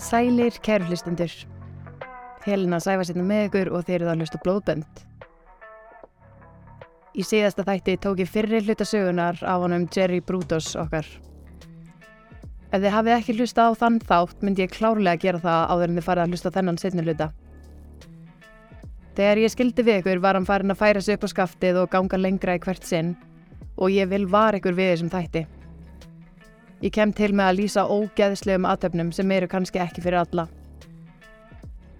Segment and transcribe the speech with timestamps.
[0.00, 1.32] Sælir kæru hlustundur.
[2.46, 5.02] Helena sæfa sérna með ykkur og þeir eru að hlusta blóðbönd.
[7.20, 11.04] Í síðasta þætti tók ég fyrri hluta sögunar af honum Jerry Brutos okkar.
[12.72, 16.00] Ef þið hafið ekki hlusta á þann þátt myndi ég klárlega gera það áður en
[16.00, 17.30] þið farið að hlusta á þennan setni hluta.
[19.20, 21.92] Þegar ég skildi við ykkur var hann farin að færa sig upp á skaftið og
[21.92, 23.18] ganga lengra í hvert sinn
[23.76, 25.44] og ég vil var ykkur við þessum þætti.
[26.80, 30.46] Ég kem til með að lýsa ógeðslegum aðtöfnum sem eru kannski ekki fyrir alla.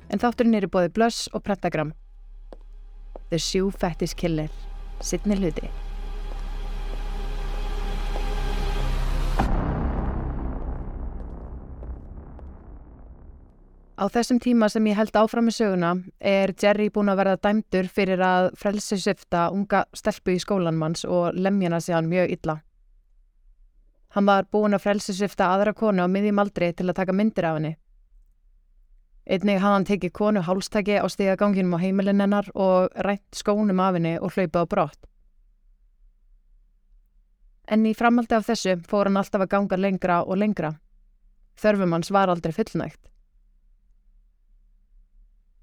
[0.09, 1.92] En þátturinn eru bóði blöss og prentagram.
[3.28, 4.48] The Shoe Fetish Killer.
[5.04, 5.68] Sittni hluti.
[14.01, 15.92] Á þessum tíma sem ég held áfram með söguna
[16.24, 21.84] er Jerry búin að verða dæmdur fyrir að frelsisifta unga stelpu í skólanmanns og lemjana
[21.84, 22.62] sig hann mjög illa.
[24.14, 27.59] Hann var búin að frelsisifta aðra konu á miðjum aldri til að taka myndir af
[27.59, 27.77] henni.
[29.30, 33.95] Einnig hafði hann tekið konu hálstæki á stigaganginum á heimilin hennar og rætt skónum af
[33.95, 35.07] henni og hlaupið á brott.
[37.71, 40.73] En í framaldi af þessu fór hann alltaf að ganga lengra og lengra.
[41.60, 42.99] Þörfum hans var aldrei fullnægt.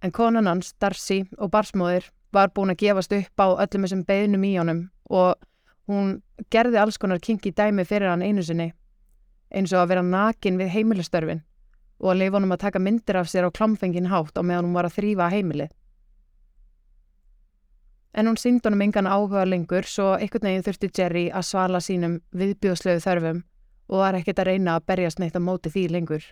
[0.01, 4.45] En konan hans, Darcy og barsmóðir var búin að gefast upp á öllum þessum beðnum
[4.45, 5.35] í honum og
[5.87, 6.21] hún
[6.53, 8.71] gerði alls konar kinki dæmi fyrir hann einu sinni,
[9.51, 11.43] eins og að vera nakin við heimilistörfin
[11.97, 14.77] og að leifa honum að taka myndir af sér á klamfengin hátt á meðan hún
[14.77, 15.71] var að þrýfa heimilið.
[18.17, 22.19] En hún sínd honum engan áhuga lengur svo einhvern veginn þurfti Jerry að svala sínum
[22.33, 23.43] viðbjóðslegu þörfum
[23.87, 26.23] og var ekkert að reyna að berjast neitt á móti því lengur.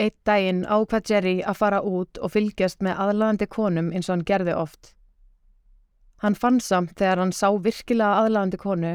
[0.00, 4.26] Eitt daginn ákvað Jerry að fara út og fylgjast með aðlaðandi konum eins og hann
[4.30, 4.94] gerði oft.
[6.24, 8.94] Hann fann samt þegar hann sá virkilega aðlaðandi konu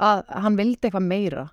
[0.00, 1.44] að hann vildi eitthvað meira.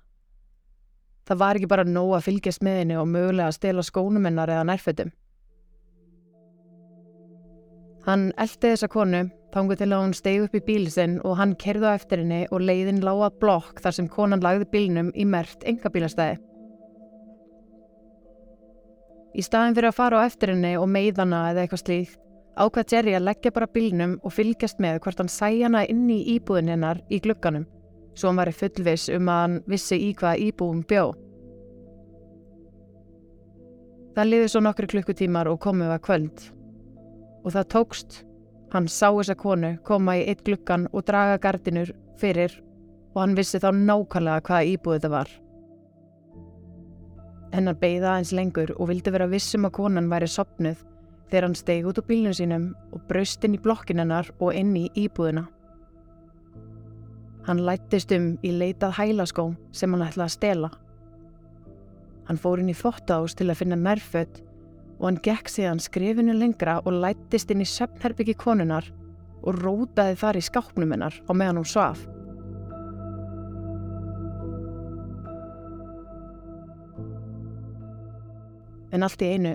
[1.28, 4.66] Það var ekki bara nóg að fylgjast með henni og mögulega að stela skónumennar eða
[4.70, 5.14] nærfötum.
[8.08, 11.54] Hann eldi þessa konu, þangu til að hún stegi upp í bíli sinn og hann
[11.60, 15.66] kerði á eftir henni og leiðin lága blokk þar sem konan lagði bílnum í mert
[15.68, 16.47] engabílastæði.
[19.38, 22.16] Í staðin fyrir að fara á eftir henni og meiðana eða eitthvað slíkt,
[22.58, 26.18] ákvað Jerry að leggja bara bílnum og fylgjast með hvort hann sæ hana inn í
[26.34, 27.68] íbúðin hennar í glugganum,
[28.18, 31.04] svo hann var fullvis um að hann vissi í hvað íbúðum bjó.
[34.18, 36.40] Það liði svo nokkru klukkutímar og komið var kvöld.
[37.46, 38.24] Og það tókst.
[38.72, 42.58] Hann sá þessa konu koma í eitt gluggan og draga gardinur fyrir
[43.14, 45.30] og hann vissi þá nákvæmlega hvaða íbúð þetta var.
[47.52, 50.82] Hennar beigða eins lengur og vildi vera vissum að konan væri sopnuð
[51.28, 54.74] þegar hann stegi út á bílnum sínum og braust inn í blokkin hennar og inn
[54.76, 55.46] í íbúðina.
[57.48, 60.70] Hann lættist um í leitað hælaskó sem hann ætlaði að stela.
[62.28, 64.42] Hann fór inn í þottahús til að finna nærfött
[64.98, 68.88] og hann gekk síðan skrifinu lengra og lættist inn í söpnherbyggi konunar
[69.40, 72.04] og rótaði þar í skápnum hennar á meðan hún svaf.
[78.92, 79.52] En allt í einu.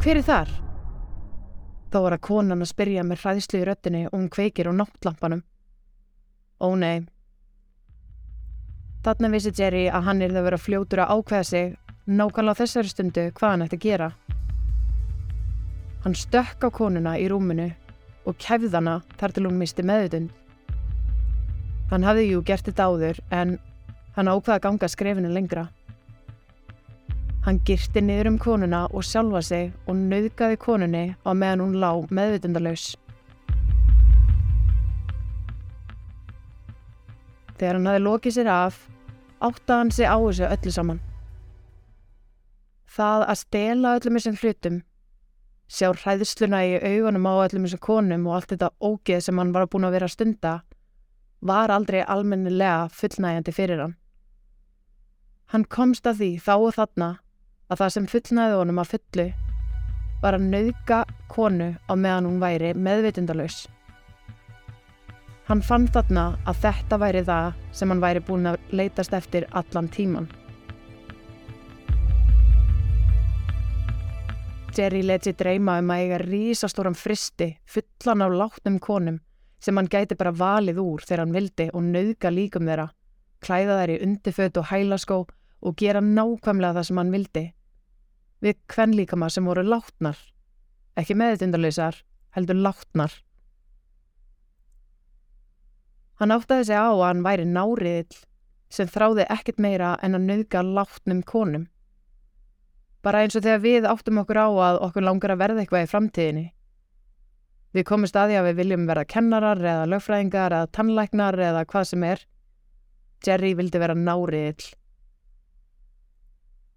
[0.00, 0.52] Hver er þar?
[1.92, 5.42] Þá var að konan að spyrja með hræðslu í röttinni og hún kveikir á náttlampanum.
[6.64, 7.06] Ó nei.
[9.04, 11.76] Þarna vissi Jerry að hann er það verið að fljótur að ákveða sig
[12.08, 14.08] nákvæmlega þessari stundu hvað hann ætti að gera.
[16.04, 17.70] Hann stökk á konuna í rúminu
[18.28, 20.32] og kæfð hana þar til hún misti meðutund.
[21.88, 23.58] Hann hafði jú gert þetta áður en
[24.16, 25.68] hann ákvaða að ganga skrefinu lengra.
[27.46, 31.90] Hann girti niður um konuna og sjálfa sig og nauðgaði konunni á meðan hún lá
[32.10, 32.96] meðvitundalös.
[37.58, 38.80] Þegar hann hafi lokið sér af,
[39.38, 41.00] áttaði hann sig á þessu öllu saman.
[42.98, 44.80] Það að stela öllum þessum hlutum,
[45.70, 49.70] sjá hræðsluna í augunum á öllum þessum konum og allt þetta ógeð sem hann var
[49.70, 50.52] búin að vera að stunda,
[51.40, 53.96] var aldrei almennilega fullnægjandi fyrir hann.
[55.54, 57.10] Hann komst að því þá og þarna
[57.68, 59.26] að það sem fullnæði honum að fullu
[60.22, 63.66] var að nauðga konu á meðan hún væri meðvitundalös.
[65.48, 69.88] Hann fann þarna að þetta væri það sem hann væri búin að leitast eftir allan
[69.92, 70.28] tíman.
[74.78, 79.16] Jerry let sér dreyma um að eiga rísastóran fristi fullan af látnum konum
[79.58, 82.86] sem hann gæti bara valið úr þegar hann vildi og nauðga líkum þeirra,
[83.42, 85.18] klæða þær í undirföt og hælaskó
[85.58, 87.44] og gera nákvæmlega það sem hann vildi.
[88.44, 90.18] Við kvenlíkama sem voru látnar,
[90.98, 91.96] ekki meðutundalysar,
[92.36, 93.16] heldur látnar.
[96.18, 98.20] Hann áttaði sig á að hann væri náriðill,
[98.70, 101.66] sem þráði ekkert meira en að nöðga látnum konum.
[103.02, 105.90] Bara eins og þegar við áttum okkur á að okkur langar að verða eitthvað í
[105.92, 106.46] framtíðinni.
[107.76, 112.04] Við komum staði að við viljum verða kennarar eða lögfræðingar eða tannlæknar eða hvað sem
[112.08, 112.22] er.
[113.26, 114.74] Jerry vildi vera náriðill.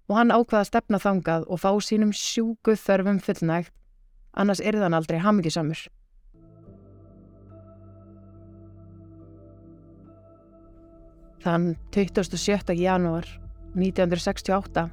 [0.10, 3.74] Og hann ákvaða að stefna þangað og fá sínum sjúku þörfum fullnægt,
[4.34, 5.86] annars yrðan aldrei hamingisamur.
[11.42, 12.76] Þann 27.
[12.78, 13.26] janúar
[13.74, 14.90] 1968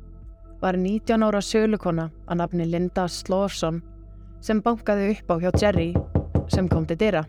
[0.62, 3.82] var 19 ára sölukona að nafni Linda Slófsson
[4.40, 5.90] sem bankaði upp á hjá Jerry
[6.48, 7.24] sem kom til dyra.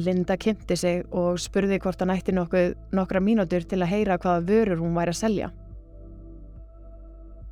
[0.00, 4.46] Linda kynnti sig og spurði hvort hann ætti nokkuð nokkra mínútur til að heyra hvaða
[4.46, 5.50] vörur hún væri að selja.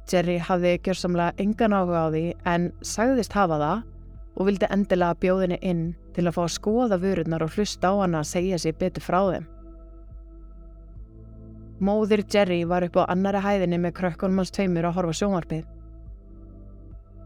[0.09, 3.87] Jerry hafði gjörsamlega engan áhuga á því en sagðist hafa það
[4.39, 5.85] og vildi endilega bjóðinni inn
[6.17, 9.19] til að fá að skoða vörurnar og hlusta á hana að segja sér betur frá
[9.29, 9.49] þeim.
[11.79, 15.67] Móðir Jerry var upp á annara hæðinni með krökkunum hans tveimur að horfa sjónvarpið.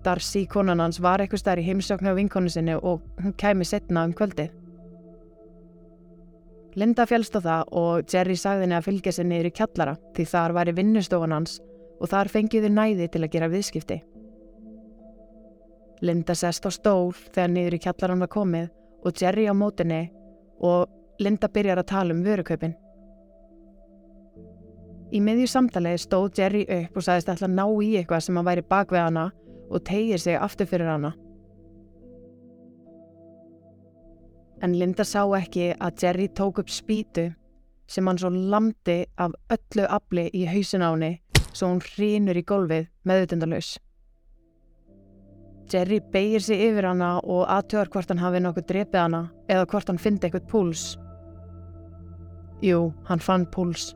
[0.02, 4.04] Darcy, konan hans, var eitthvað starf í heimsóknu á vinkonu sinni og hún kæmi setna
[4.04, 4.50] um kvöldi.
[6.74, 10.26] Linda fjálst á það og Jerry sagði henni að fylgja sér niður í kjallara því
[10.32, 11.60] þar var í vinnustofan hans
[12.02, 14.00] og þar fengiði næði til að gera viðskipti.
[16.02, 18.70] Linda sest á stól þegar niður í kjallaran var komið
[19.06, 20.02] og Jerry á mótinni
[20.58, 20.90] og
[21.22, 22.74] Linda byrjar að tala um vörukaupin.
[25.12, 28.66] Í miðju samtalið stóð Jerry upp og sagðist alltaf ná í eitthvað sem að væri
[28.74, 29.26] bak við hana
[29.70, 31.12] og tegir sig aftur fyrir hana.
[34.62, 37.30] En Linda sá ekki að Jerry tók upp spýtu
[37.86, 41.18] sem hann svo lamdi af öllu afli í hausin á henni
[41.52, 43.76] svo hún hrínur í gólfið meðutendalus.
[45.72, 49.88] Jerry beigir sig yfir hana og aðtöðar hvort hann hafi nokkuð drepið hana eða hvort
[49.88, 50.84] hann fyndi eitthvað púls.
[52.62, 53.92] Jú, hann fann púls.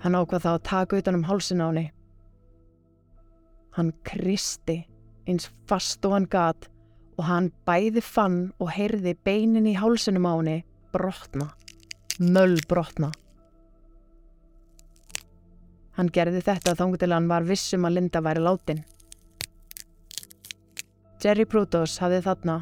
[0.00, 1.86] Hann ákvað þá að taka utan um hálsin á henni.
[3.76, 4.80] Hann kristi
[5.28, 6.70] eins fast og hann gat
[7.18, 10.58] og hann bæði fann og heyrði beinin í hálsinum á henni
[10.94, 11.50] brotna,
[12.18, 13.12] möll brotna.
[16.00, 18.78] Hann gerði þetta þá til hann var vissum að Linda væri látin.
[21.20, 22.54] Jerry Prudos hafði þarna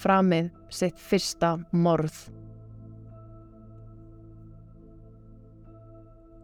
[0.00, 2.16] framið sitt fyrsta morð.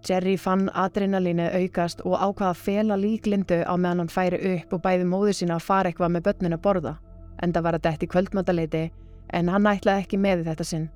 [0.04, 4.84] Jerry fann adrenalínu aukast og ákvaða að fela líklindu á meðan hann færi upp og
[4.84, 6.96] bæði móður sína að fara eitthvað með börnin að borða.
[7.40, 8.88] Enda var þetta eftir kvöldmátaleiti
[9.32, 10.90] en hann ætlaði ekki með þetta sinn.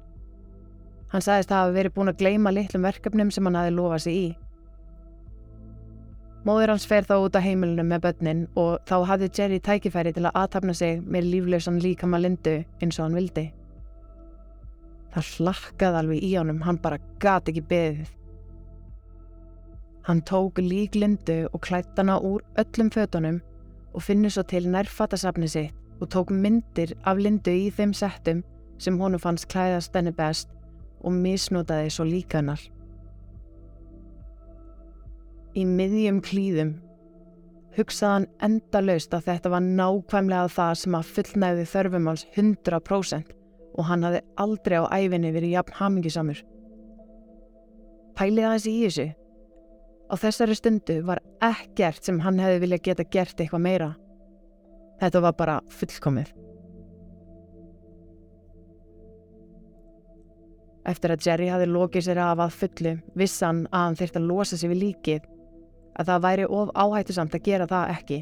[1.14, 4.26] Hann sagðist að hafa verið búin að gleima litlum verkefnum sem hann hafi lofað sig
[4.26, 4.26] í.
[6.46, 10.28] Móður hans fer þá út á heimilinu með börnin og þá hafði Jerry tækifæri til
[10.28, 13.48] að aðtapna sig með líflausan líkama lindu eins og hann vildi.
[15.16, 18.12] Það hlakkaði alveg í honum, hann bara gati ekki beðið.
[20.06, 23.40] Hann tók lík Lindu og klætt hana úr öllum fötunum
[23.94, 28.44] og finnur svo til nærfattasafni sitt og tók myndir af Lindu í þeim settum
[28.78, 30.52] sem honu fannst klæðast henni best
[31.02, 32.60] og misnótaði svo líka hennar.
[35.56, 36.74] Í miðjum klíðum
[37.76, 43.36] hugsaði hann enda laust að þetta var nákvæmlega það sem að fullnæði þörfum alls 100%
[43.76, 46.42] og hann hafði aldrei á æfinni verið jafn hamingisamur.
[48.16, 49.08] Pælið aðeins í þessu
[50.06, 53.88] Á þessari stundu var ekkert sem hann hefði vilja geta gert eitthvað meira.
[55.00, 56.28] Þetta var bara fullkomið.
[60.86, 64.58] Eftir að Jerry hafi lokið sér af að fullu, vissan að hann þurfti að losa
[64.60, 65.24] sig við líkið,
[65.96, 68.18] að það væri of áhættusamt að gera það ekki.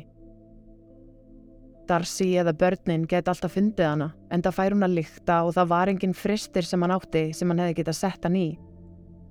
[1.88, 5.71] Darcy eða börnin geti alltaf fundið hana, en það fær hún að lykta og það
[5.75, 8.49] var enginn fristir sem hann átti sem hann hefði getað sett hann í.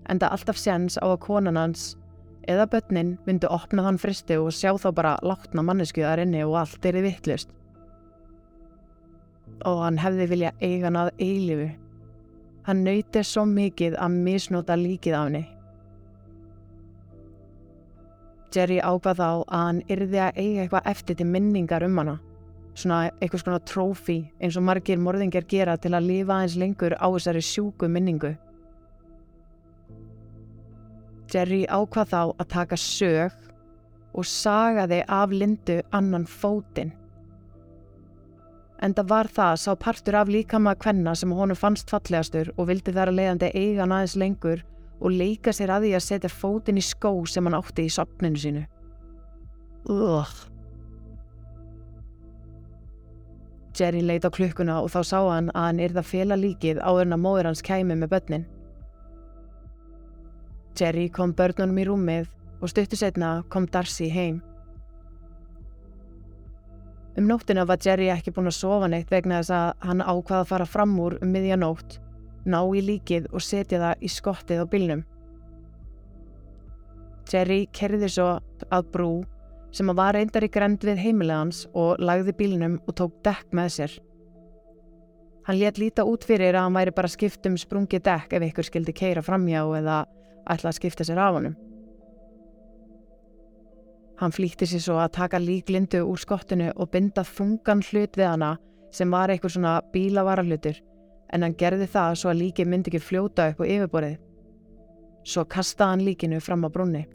[0.09, 1.93] En það alltaf séns á að konan hans
[2.51, 6.59] eða börnin myndu opna þann fristi og sjá þá bara látna mannesku þar inni og
[6.59, 7.49] allt er í vittlust.
[9.63, 11.71] Og hann hefði vilja eigan að eilifu.
[12.67, 15.43] Hann nöytið svo mikið að misnóta líkið af henni.
[18.53, 22.15] Jerry ákvað þá að hann yrði að eiga eitthvað eftir til minningar um hana.
[22.77, 27.05] Svona eitthvað svona trófi eins og margir morðingar gera til að lifa eins lengur á
[27.05, 28.33] þessari sjúku minningu.
[31.33, 33.39] Jerry ákvað þá að taka sög
[34.13, 36.93] og sagaði af lindu annan fótinn.
[38.83, 43.13] Enda var það sá partur af líkama kvenna sem honum fannst fallegastur og vildi þar
[43.13, 44.63] að leiðandi eiga næðis lengur
[45.03, 48.39] og leika sér að því að setja fótinn í skó sem hann átti í sopninu
[48.39, 48.63] sínu.
[49.91, 50.33] Ugh.
[53.73, 57.17] Jerry leita á klukkuna og þá sá hann að hann yrða fela líkið áður en
[57.17, 58.45] að móður hans kæmi með börnin.
[60.79, 62.29] Jerry kom börnunum í rúmið
[62.61, 64.41] og stuttu setna kom Darcy heim.
[67.17, 70.49] Um nóttina var Jerry ekki búin að sofa neitt vegna þess að hann ákvaða að
[70.53, 71.99] fara fram úr um miðja nótt,
[72.45, 75.03] ná í líkið og setja það í skottið á bylnum.
[77.31, 78.29] Jerry kerði svo
[78.69, 79.11] að brú
[79.73, 83.71] sem að var reyndar í grend við heimilegans og lagði bílnum og tók dekk með
[83.77, 83.95] sér.
[85.47, 88.69] Hann létt líta út fyrir að hann væri bara skipt um sprungi dekk ef ykkur
[88.69, 90.03] skildi keira framjá eða
[90.53, 91.57] ætla að skipta sér af honum.
[94.21, 98.55] Hann flýtti sér svo að taka líklindu úr skottinu og binda þungan hlut við hana
[98.93, 100.77] sem var eitthvað svona bílavarahlutur
[101.33, 104.19] en hann gerði það svo að líki myndi ekki fljóta upp á yfirborðið.
[105.23, 107.07] Svo kastaði hann líkinu fram á brunni.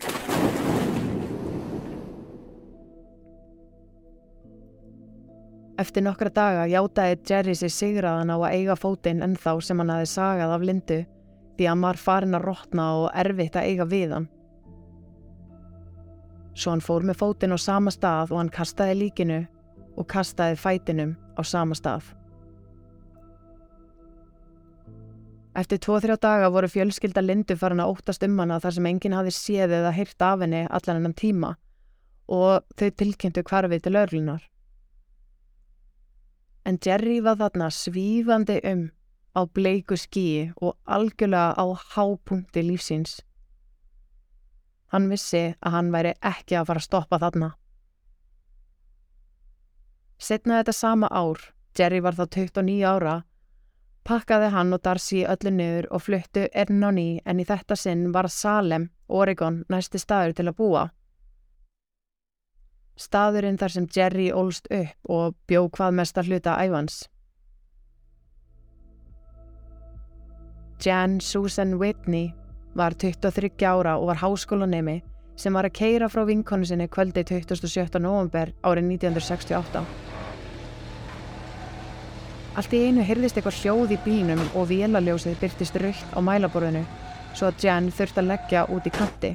[5.79, 10.09] Eftir nokkra daga játaði Jerry sig sigraðan á að eiga fótinn ennþá sem hann hafi
[10.11, 10.99] sagað af lindu
[11.55, 14.27] því hann var farin að rótna og erfitt að eiga við hann.
[16.59, 19.45] Svo hann fór með fótinn á sama stað og hann kastaði líkinu
[19.95, 22.18] og kastaði fætinum á sama stað.
[25.59, 29.33] Eftir tvo-þrjá daga voru fjölskylda Lindu farin að óttast um hana þar sem enginn hafi
[29.35, 31.57] séð eða heyrt af henni allan ennum tíma
[32.29, 34.45] og þau tilkynntu hvarfið til örlunar
[36.69, 38.89] en Jerry var þarna svífandi um
[39.39, 43.21] á bleiku skíi og algjörlega á hápunkti lífsins.
[44.93, 47.51] Hann vissi að hann væri ekki að fara að stoppa þarna.
[50.19, 51.39] Setna þetta sama ár,
[51.79, 53.15] Jerry var þá 29 ára,
[54.09, 58.09] pakkaði hann og Darcy öllu niður og fluttu enn á ný en í þetta sinn
[58.13, 60.89] var Salem, Oregon, næsti staður til að búa
[62.99, 67.07] staðurinn þar sem Jerry ólst upp og bjó hvað mest að hluta æfans.
[70.85, 72.31] Jan Susan Whitney
[72.79, 75.01] var 23 ára og var háskólanemi
[75.39, 77.99] sem var að keira frá vinkonu sinni kvöldi 27.
[78.03, 80.08] november árið 1968.
[82.59, 86.81] Allt í einu hyrðist eitthvað hljóð í bílnum og vélaljósið byrtist raukt á mælaborðinu
[87.39, 89.31] svo að Jan þurfti að leggja út í kanti.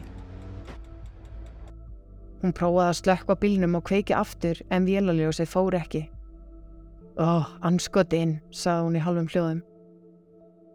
[2.42, 6.04] Hún prófaði að slökka bílnum og kveiki aftur en vélaljósið fór ekki.
[7.16, 9.64] Ó, anskoti inn, sagði hún í halvum hljóðum.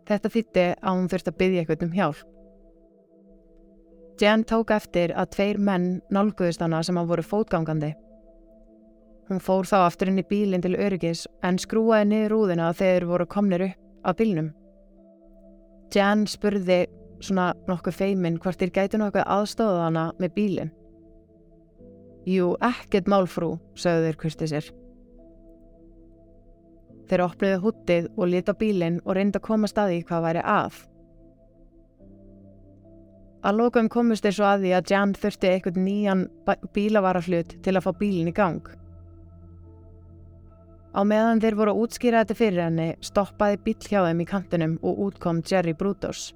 [0.08, 2.26] Þetta þýtti að hún þurfti að byggja eitthvað um hjálp.
[4.18, 7.92] Jan tók eftir að tveir menn nálguðist hana sem að voru fótgangandi.
[9.28, 13.26] Hún fór þá aftur inn í bílinn til öryggis en skrúaði niður úðina þegar voru
[13.28, 14.48] komnir upp af bílnum.
[15.92, 16.86] Jan spurði
[17.24, 20.74] svona nokkuð feiminn hvort þeir gæti nokkuð aðstóða hana með bílinn.
[22.28, 24.70] Jú, ekkert málfrú, sögðu þeir kurtið sér.
[27.08, 30.82] Þeir opniði húttið og lita bílinn og reynda að koma staði hvað væri að.
[33.48, 36.26] Að lokum komust þeir svo að því að Jan þurfti eitthvað nýjan
[36.74, 38.77] bílavaraflut til að fá bílinn í gang.
[40.98, 44.72] Á meðan þeir voru að útskýra þetta fyrir henni stoppaði bíl hjá þeim í kantunum
[44.82, 46.32] og útkom Jerry Brutos.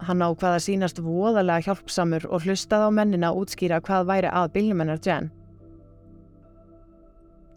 [0.00, 5.04] Hann ákvaða sínast voðalega hjálpsamur og hlustaði á mennina að útskýra hvað væri að bíljumennar
[5.04, 5.28] Jen.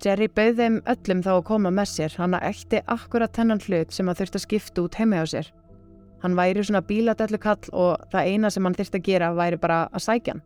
[0.03, 3.95] Jerry bauð þeim öllum þá að koma með sér, hann að ekti akkurat þennan hlut
[3.95, 5.53] sem að þurfti að skipta út heimi á sér.
[6.19, 9.85] Hann væri svona bíladellu kall og það eina sem hann þurfti að gera væri bara
[9.95, 10.43] að sækja hann.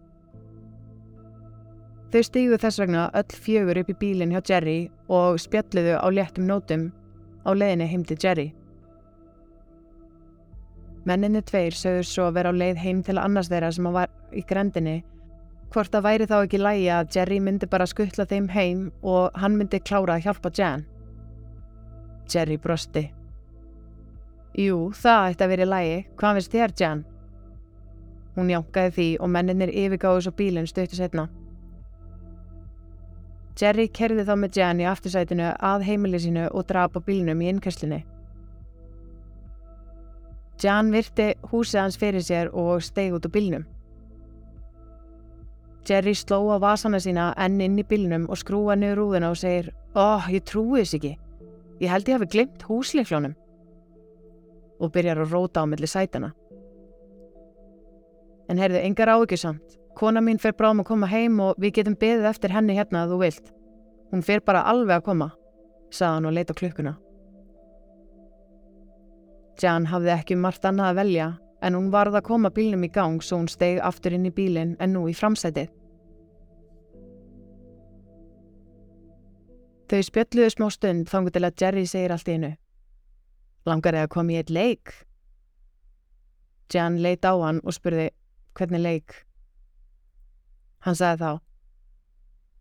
[2.07, 4.77] Þau stíguð þess vegna öll fjögur upp í bílinn hjá Jerry
[5.11, 6.85] og spjalluðu á léttum nótum
[7.43, 8.47] á leðinni heim til Jerry.
[11.07, 14.43] Menninni tveir sögur svo að vera á leið heim til annars þeirra sem var í
[14.47, 15.01] grendinni.
[15.71, 19.57] Hvort það væri þá ekki lægi að Jerry myndi bara skuttla þeim heim og hann
[19.59, 20.85] myndi klára að hjálpa Jan.
[22.31, 23.03] Jerry brosti.
[24.57, 25.97] Jú, það ætti að vera í lægi.
[26.17, 27.03] Hvað finnst þér, Jan?
[28.37, 31.27] Hún jánkaði því og menninir yfirgáðu svo bílinn stöttu setna.
[33.57, 38.03] Jerry kerði þá með Jan í aftursætinu að heimili sínu og drapa bílnum í innkesslinni.
[40.61, 43.65] Jan virti húsið hans fyrir sér og steg út á bylnum.
[45.87, 49.71] Jerry sló á vasana sína enn inn í bylnum og skrúa niður rúðuna og segir
[49.95, 51.13] oh, ég trúi þess ekki.
[51.81, 53.33] Ég held ég hafi glimt húsleiklónum.
[54.81, 56.33] Og byrjar að róta á milli sætana.
[58.49, 59.77] En heyrðu, engar áökjusamt.
[59.97, 63.15] Kona mín fer bráðum að koma heim og við getum beðið eftir henni hérna að
[63.15, 63.47] þú vilt.
[64.13, 65.27] Hún fer bara alveg að koma,
[65.89, 66.93] sagði hann og leita klukkuna.
[69.57, 71.27] Jan hafði ekki margt annað að velja
[71.65, 74.75] en hún varð að koma bílnum í gang svo hún steg aftur inn í bílinn
[74.79, 75.73] en nú í framsætið.
[79.87, 82.53] Þau spjöldluðu smá stund þangu til að Jerry segir allt í hennu.
[83.65, 84.93] Langar eða kom ég eitt leik?
[86.69, 88.11] Jan leit á hann og spurði
[88.59, 89.23] hvernig leik.
[90.85, 91.31] Hann sagði þá,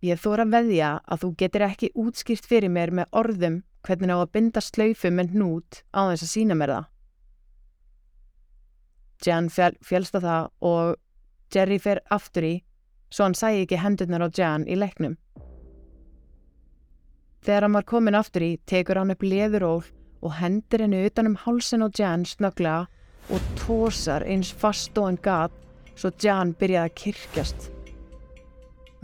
[0.09, 4.33] ég þóra veðja að þú getur ekki útskýrt fyrir mér með orðum hvernig á að
[4.35, 6.87] binda slöyfu með hnút á þess að sína mér það.
[9.27, 10.97] Jan fjálst á það og
[11.55, 12.55] Jerry fer aftur í
[13.11, 15.17] svo hann sæði ekki hendurnar á Jan í leiknum.
[17.47, 19.85] Þegar hann var komin aftur í tekur hann upp leðuról
[20.27, 22.89] og hendur henni utanum hálsin á Jan snöglega
[23.31, 25.55] og tósar eins fast og hann gat
[25.95, 27.76] svo Jan byrjaði að kirkjast.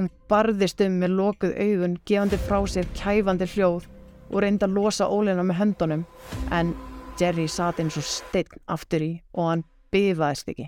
[0.03, 3.85] Hún barðist um með lokuð augun, gefandi frá sér kæfandi hljóð
[4.33, 6.03] og reyndi að losa ólina með höndunum
[6.51, 6.73] en
[7.21, 9.63] Jerry satt eins og steinn aftur í og hann
[9.95, 10.67] bifaðist ekki.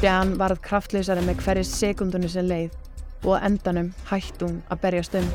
[0.00, 2.80] Jan varð kraftleysari með hverju sekundunni sem leið
[3.26, 5.30] og endanum hætti hún að berjast um.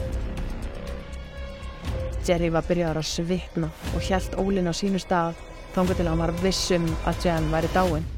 [2.25, 5.37] Jerry var byrjaður að svitna og hjælt ólinn á sínu stað
[5.77, 8.14] þángu til að hann var vissum að Jan væri dáin.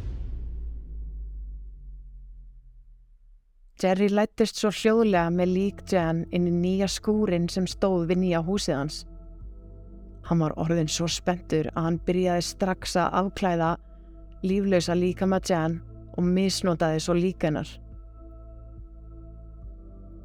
[3.78, 8.40] Jerry lættist svo hljóðlega með lík Jan inn í nýja skúrin sem stóð við nýja
[8.42, 8.96] húsið hans.
[10.26, 13.68] Hann var orðin svo spentur að hann byrjaði strax að afklæða
[14.50, 15.76] líflösa líka með Jan
[16.18, 17.70] og misnótaði svo líkanar.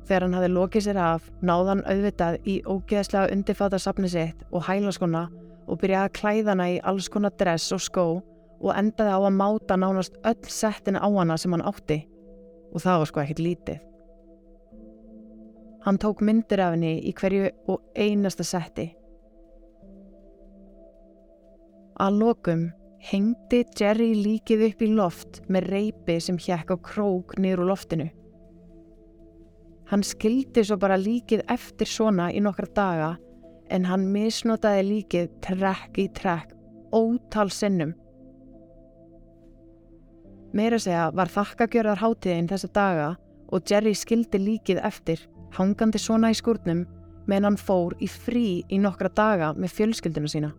[0.09, 5.27] Þegar hann hafi lokið sér af, náðan auðvitað í ógeðslega undirfata sapni sitt og hælaskona
[5.69, 8.07] og byrjaði að klæðana í alls konar dress og skó
[8.63, 12.01] og endaði á að máta nánast öll settina á hana sem hann átti
[12.73, 13.85] og það var sko ekkert lítið.
[15.83, 18.93] Hann tók myndir af henni í hverju og einasta setti
[22.03, 22.63] Að lokum
[23.05, 28.07] hengdi Jerry líkið upp í loft með reypi sem hjekk á krók niður úr loftinu.
[29.91, 33.11] Hann skildi svo bara líkið eftir svona í nokkra daga
[33.71, 36.57] en hann misnotaði líkið trekk í trekk
[36.97, 37.93] ótal sinnum.
[40.53, 43.07] Meira segja var þakkagjörðar hátiðin þessa daga
[43.53, 45.23] og Jerry skildi líkið eftir
[45.57, 46.85] hangandi svona í skurnum
[47.29, 50.53] meðan hann fór í frí í nokkra daga með fjölskylduna sína.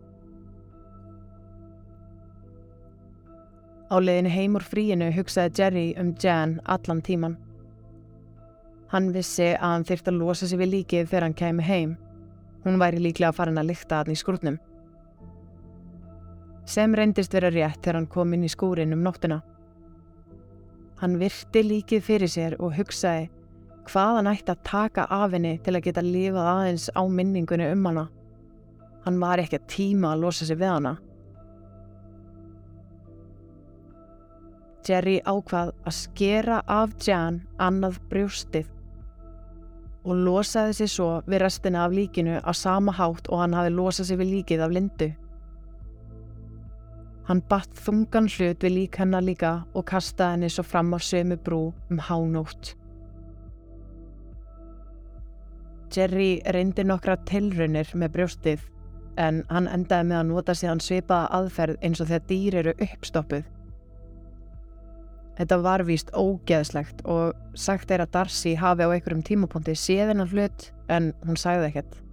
[3.92, 7.36] Á leiðinu heim úr fríinu hugsaði Jerry um Jan allan tíman.
[8.90, 11.96] Hann vissi að hann þyrft að losa sig við líkið þegar hann kemi heim.
[12.64, 14.58] Hún væri líklega að fara hann að lykta hann í skurnum.
[16.66, 19.42] Sem reyndist vera rétt þegar hann kom inn í skúrin um nóttuna.
[21.00, 23.30] Hann virti líkið fyrir sér og hugsaði
[23.88, 27.88] hvað hann ætti að taka af henni til að geta lifað aðeins á minningunni um
[27.88, 28.04] hana.
[29.04, 30.94] Hann var ekki að tíma að losa sig við hana.
[34.84, 38.70] Jerry ákvað að skera af Jan annað brjóstið
[40.04, 44.10] og losaði sig svo við restina af líkinu á sama hátt og hann hafi losað
[44.10, 45.08] sig við líkið af lindu.
[47.24, 51.38] Hann batt þungan hlut við lík hennar líka og kastaði henni svo fram á sömu
[51.40, 51.60] brú
[51.90, 52.74] um hánótt.
[55.94, 58.68] Jerry reyndi nokkra tilraunir með brjóstið
[59.16, 62.76] en hann endaði með að nota sig hann svipaða aðferð eins og þegar dýr eru
[62.88, 63.44] uppstoppuð.
[65.34, 70.30] Þetta var víst ógeðslegt og sagt er að Darcy hafi á einhverjum tímapunkti séð hennar
[70.30, 72.03] hlut en hún sagði ekkert.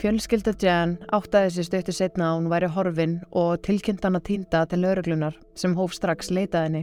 [0.00, 4.62] Fjölskylda Jan áttaði sér stöttu setna að hún væri horfin og tilkynnt hann að týnda
[4.70, 6.80] til lauruglunar sem hóf strax leitaði henni.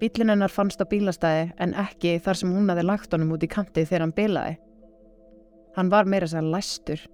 [0.00, 3.50] Bílinn hennar fannst á bílastæði en ekki þar sem hún hafi lagt honum út í
[3.52, 4.56] kanti þegar hann bilaði.
[5.76, 7.04] Hann var meira sér læstur.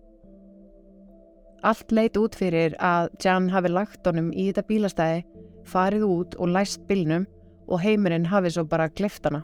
[1.66, 5.26] Allt leit út fyrir að Jan hafi lagt honum í þetta bílastæði,
[5.66, 7.26] farið út og læst bílnum
[7.66, 9.42] og heimurinn hafi svo bara gleft hana.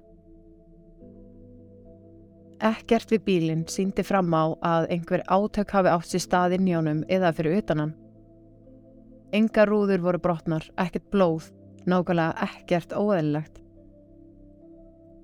[2.63, 6.77] Ekkert við bílinn síndi fram á að einhver átök hafi átt sér stað inn í
[6.77, 7.95] honum eða fyrir utanan.
[9.35, 11.51] Enga rúður voru brotnar, ekkert blóð,
[11.91, 13.59] nákvæmlega ekkert óæðilegt.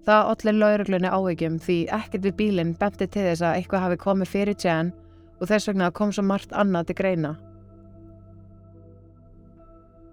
[0.08, 4.32] Það allir lauruglunni áhegjum því ekkert við bílinn benti til þess að eitthvað hafi komið
[4.32, 4.92] fyrir Jan
[5.38, 7.34] og þess vegna kom svo margt annað til greina.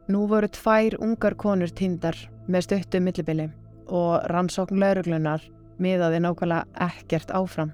[0.07, 2.15] Nú voru tvær ungar konur tindar
[2.47, 3.49] með stöttu millibili
[3.87, 5.41] og rannsókn lauruglunar
[5.83, 7.73] miðaði nákvæmlega ekkert áfram.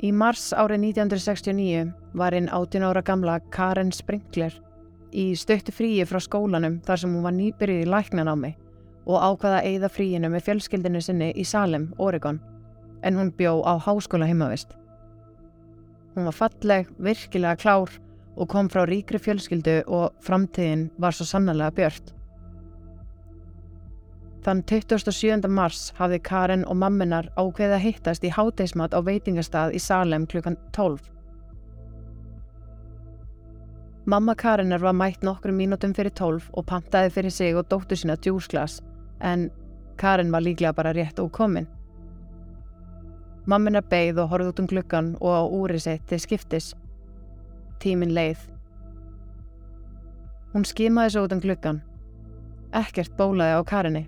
[0.00, 4.54] Í mars árið 1969 var einn 18 ára gamla Karen Sprinkler
[5.12, 8.54] í stöttu fríi frá skólanum þar sem hún var nýbyrjuð í læknanámi
[9.04, 12.40] og ákvaða að eigða fríinu með fjölskyldinu sinni í Salem, Oregon
[13.02, 14.72] en hún bjó á háskóla heimavist.
[16.14, 17.92] Hún var falleg, virkilega klár
[18.36, 22.14] og kom frá ríkri fjölskyldu og framtíðin var svo sannlega björnt.
[24.40, 25.48] Þann 27.
[25.52, 30.56] mars hafði Karen og mamminar ákveðið að hittast í háteismat á veitingastað í Salem klukkan
[30.72, 31.00] 12.
[34.08, 38.16] Mamma Karenar var mætt nokkrum mínútum fyrir 12 og pantaði fyrir sig og dóttu sína
[38.16, 38.78] djúsglas
[39.20, 39.50] en
[40.00, 41.68] Karen var líklega bara rétt ókomin.
[43.44, 46.70] Mamminar beigð og horfði út um gluggan og á úri sitt til skiptis.
[47.80, 48.40] Tímin leið.
[50.54, 51.82] Hún skimaði svo út um gluggan.
[52.72, 54.06] Ekkert bólaði á Karinni.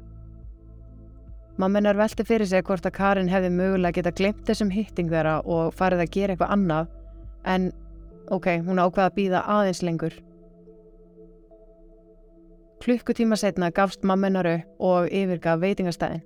[1.61, 5.75] Mamminar velti fyrir sig hvort að Karin hefði mögulega geta glemt þessum hitting þeirra og
[5.77, 6.93] farið að gera eitthvað annað
[7.53, 7.73] en
[8.33, 10.17] ok, hún ákvaði að býða aðeins lengur.
[12.83, 16.25] Klukkutíma setna gafst mamminar upp og yfirgaf veitingastæðin.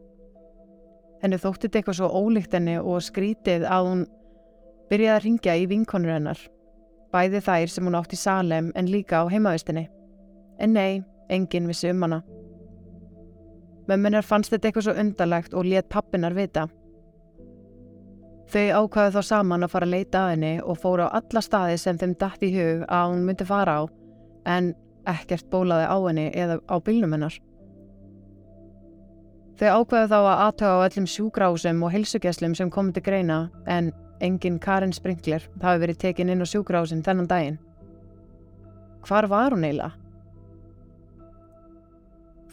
[1.20, 4.06] Henni þótti þetta eitthvað svo ólíkt henni og skrítið að hún
[4.90, 6.38] byrjaði að ringja í vinkonur hennar.
[7.12, 9.88] Bæði þær sem hún átt í Salem en líka á heimavistinni.
[10.60, 12.22] En nei, enginn vissi um hana.
[13.86, 16.66] Mömmunar fannst þetta eitthvað svo undarlegt og let pappinar vita.
[18.50, 21.78] Þau ákvaði þá saman að fara að leita að henni og fóru á alla staði
[21.82, 23.82] sem þeim dætt í hug að hún myndi fara á
[24.46, 24.70] en
[25.10, 27.38] ekkert bólaði á henni eða á bylnum hennar.
[29.56, 33.92] Þau ákvaði þá að aðtöga á öllum sjúgrásum og hilsugjæslum sem komið til greina en
[34.20, 37.58] engin Karin Sprinkler hafi verið tekin inn á sjúgrásin þennan daginn.
[39.06, 40.05] Hvar var hún eiginlega?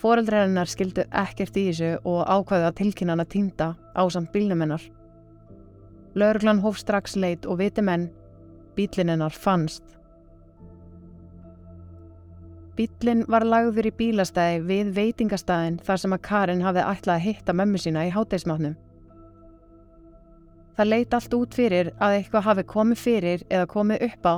[0.04, 4.60] Fóreldrar hennar skildu ekkert í þessu og ákvaðu að tilkynna hana týnda á samt bílnum
[4.60, 4.84] hennar.
[6.20, 8.10] Lörglan hóf strax leit og viti menn,
[8.76, 9.86] bílinn hennar fannst.
[12.76, 17.58] Bílinn var lagður í bílastæði við veitingastæðin þar sem að Karin hafði ætlað að hitta
[17.62, 18.76] mömmu sína í hátteismátnum.
[20.76, 24.36] Það leit allt út fyrir að eitthvað hafi komið fyrir eða komið upp á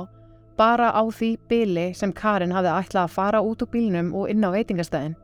[0.56, 4.46] bara á því bíli sem Karin hafði ætlað að fara út úr bílnum og inn
[4.46, 5.16] á veitingastæðin.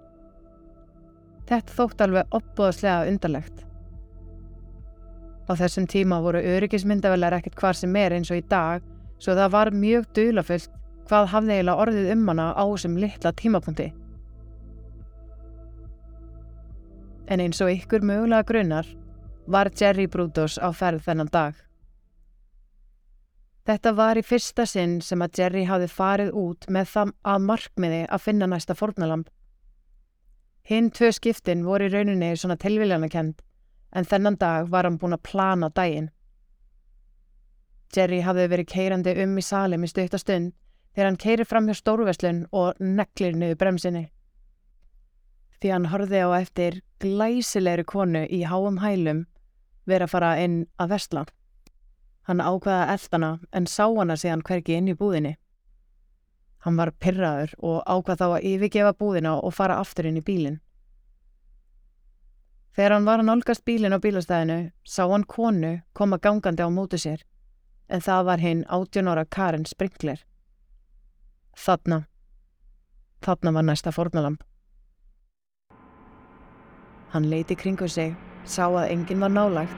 [1.52, 3.58] Þetta þótt alveg opbóðslega undarlegt.
[5.44, 8.84] Á þessum tíma voru öryggismyndavelar ekkert hvar sem er eins og í dag
[9.20, 10.78] svo það var mjög dölafullt
[11.10, 13.88] hvað hafði eiginlega orðið um hana á þessum litla tímapunkti.
[17.28, 18.88] En eins og ykkur mögulega grunnar
[19.44, 21.52] var Jerry Brudos á ferð þennan dag.
[23.68, 28.02] Þetta var í fyrsta sinn sem að Jerry hafði farið út með það að markmiði
[28.08, 29.28] að finna næsta fornalamb.
[30.62, 33.42] Hinn tvö skiptin voru í rauninni svona tilviljanakend
[33.92, 36.11] en þennan dag var hann búin að plana daginn.
[37.92, 40.55] Jerry hafði verið keirandi um í salim í stuttastund
[40.94, 44.07] þegar hann keirir fram hjá stórveslun og neklir niður bremsinni.
[45.61, 49.27] Því hann horfið á eftir glæsilegri konu í háum hælum
[49.87, 51.27] verið að fara inn að vestla.
[52.31, 55.37] Hann ákvaða eldana en sá hana síðan hverki inn í búðinni.
[56.62, 60.61] Hann var pyrraður og ákvað þá að yfirgefa búðina og fara aftur inn í bílinn.
[62.72, 67.01] Þegar hann var að nálgast bílinn á bílastæðinu sá hann konu koma gangandi á mótu
[67.03, 67.27] sér
[67.92, 70.22] en það var hinn 18 ára Karin Sprinkler.
[71.53, 72.07] Þarna,
[73.20, 74.40] þarna var næsta fornalamb.
[77.12, 78.14] Hann leiti kringu sig,
[78.48, 79.77] sá að enginn var nálagt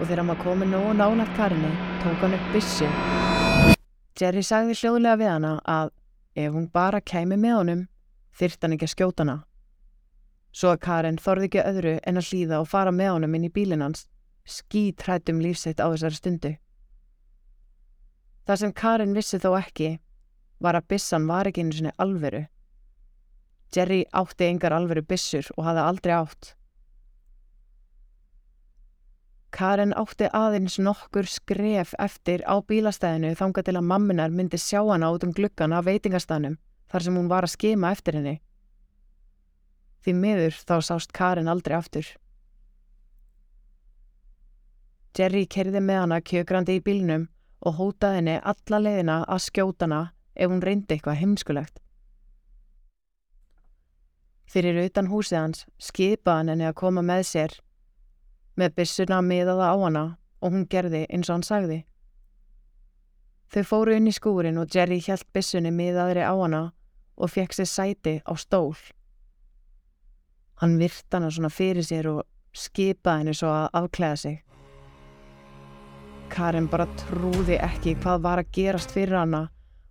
[0.00, 1.70] og þegar hann var komin nógu nálagt Karinni
[2.02, 2.90] tók hann upp byssu.
[4.20, 5.94] Jerry sagði hljóðlega við hana að
[6.34, 7.82] Ef hún bara kæmi með honum,
[8.34, 9.36] þyrrt hann ekki að skjóta hana.
[10.54, 13.52] Svo að Karin þorði ekki öðru en að hlýða og fara með honum inn í
[13.54, 14.06] bílinn hans,
[14.44, 16.52] skítrættum lífseitt á þessari stundu.
[18.46, 19.94] Það sem Karin vissi þó ekki
[20.62, 22.44] var að bissan var ekki einu sinni alveru.
[23.74, 26.52] Jerry átti engar alveru bissur og hafði aldrei átt.
[29.54, 35.12] Karen átti aðeins nokkur skref eftir á bílastæðinu þanga til að mamminar myndi sjá hana
[35.14, 36.56] út um gluggan af veitingastanum
[36.90, 38.40] þar sem hún var að skema eftir henni.
[40.02, 42.08] Því miður þá sást Karen aldrei aftur.
[45.14, 47.28] Jerry kerði með hana kjögrandi í bílnum
[47.62, 50.00] og hótaði henni alla leiðina að skjóta hana
[50.34, 51.78] ef hún reyndi eitthvað heimskulegt.
[54.50, 57.54] Fyrir utan húsið hans skipaði henni að koma með sér
[58.56, 60.04] með byssuna miðaða á hana
[60.40, 61.78] og hún gerði eins og hann sagði.
[63.54, 66.62] Þau fóru inn í skúrin og Jerry hjælt byssunni miðaðri á hana
[67.16, 68.76] og fekk sér sæti á stól.
[70.60, 72.22] Hann virt hana svona fyrir sér og
[72.54, 74.40] skipaði henni svo að afklæða sig.
[76.34, 79.44] Karin bara trúði ekki hvað var að gerast fyrir hana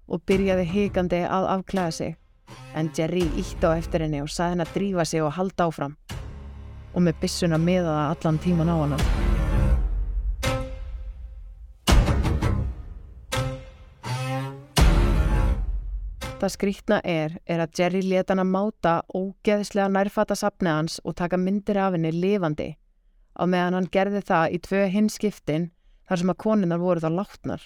[0.07, 2.19] og byrjaði higandi að afklæða sig
[2.75, 5.95] en Jerry ítt á eftir henni og saði henni að drífa sig og halda áfram
[6.93, 8.99] og með bissuna með það allan tíman á hana.
[16.43, 21.15] Það skrítna er, er að Jerry leta hann að máta ógeðslega nærfata sapnið hans og
[21.15, 22.73] taka myndir af henni lifandi
[23.39, 25.69] á meðan hann gerði það í tvö hinskiptin
[26.09, 27.63] þar sem að koninnar voru þá látnar.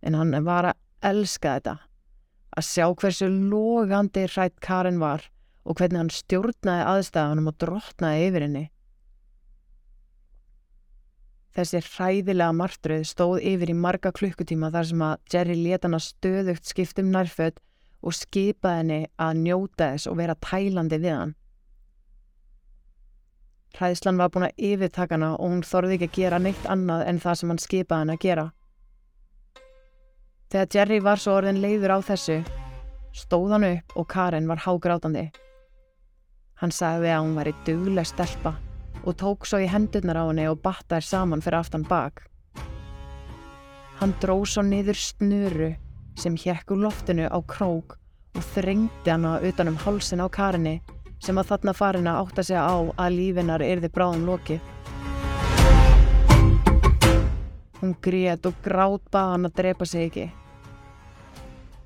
[0.00, 1.76] En hann var að elska þetta,
[2.56, 5.28] að sjá hversu logandi hrætt Karin var
[5.64, 8.64] og hvernig hann stjórnaði aðstæðanum og drottnaði yfir henni.
[11.54, 16.08] Þessi hræðilega martröð stóð yfir í marga klukkutíma þar sem að Jerry leta hann að
[16.08, 17.60] stöðugt skiptum nærfödd
[18.04, 21.34] og skipaði henni að njóta þess og vera tælandi við hann.
[23.74, 27.22] Hræðslan var búin að yfirtaka hana og hún þorði ekki að gera neitt annað en
[27.22, 28.44] það sem hann skipaði henni að gera.
[30.54, 32.36] Þegar Jerry var svo orðin leiður á þessu,
[33.14, 35.28] stóð hann upp og Karen var hágrátandi.
[36.64, 38.54] Hann sagði að hún var í dugleg stelpa
[39.04, 42.22] og tók svo í hendurnar á henni og batta þær saman fyrir aftan bak.
[43.98, 45.68] Hann dró svo niður snuru
[46.16, 47.98] sem hjekk úr loftinu á krók
[48.32, 50.78] og þrengdi hana utanum hálsin á Karinni
[51.20, 54.60] sem að þarna farin að átta sig á að lífinar erði bráðum loki.
[57.82, 60.30] Hún grét og grátt bað hann að drepa sig ekki.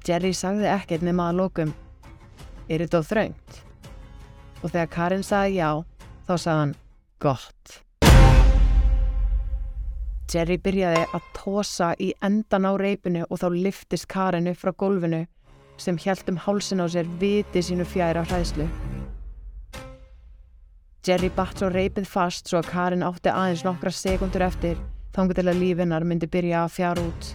[0.07, 1.81] Jerry sagði ekkert nema að lokum,
[2.71, 3.65] er þetta á þraungt?
[4.63, 5.71] Og þegar Karin sagði já,
[6.27, 6.75] þá sagði hann,
[7.23, 7.79] gott.
[10.29, 15.23] Jerry byrjaði að tósa í endan á reipinu og þá liftist Karin upp frá gólfinu
[15.81, 18.67] sem hjælt um hálsin á sér viti sínu fjæra hræðslu.
[21.07, 24.77] Jerry batt svo reipið fast svo að Karin átti aðeins nokkra sekundur eftir
[25.17, 27.31] þangu til að lífinnar myndi byrja að fjara út.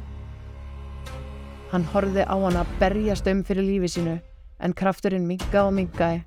[1.71, 4.19] Hann horfið á hann að berjast um fyrir lífi sínu
[4.59, 6.21] en krafturinn mingaði og mingaði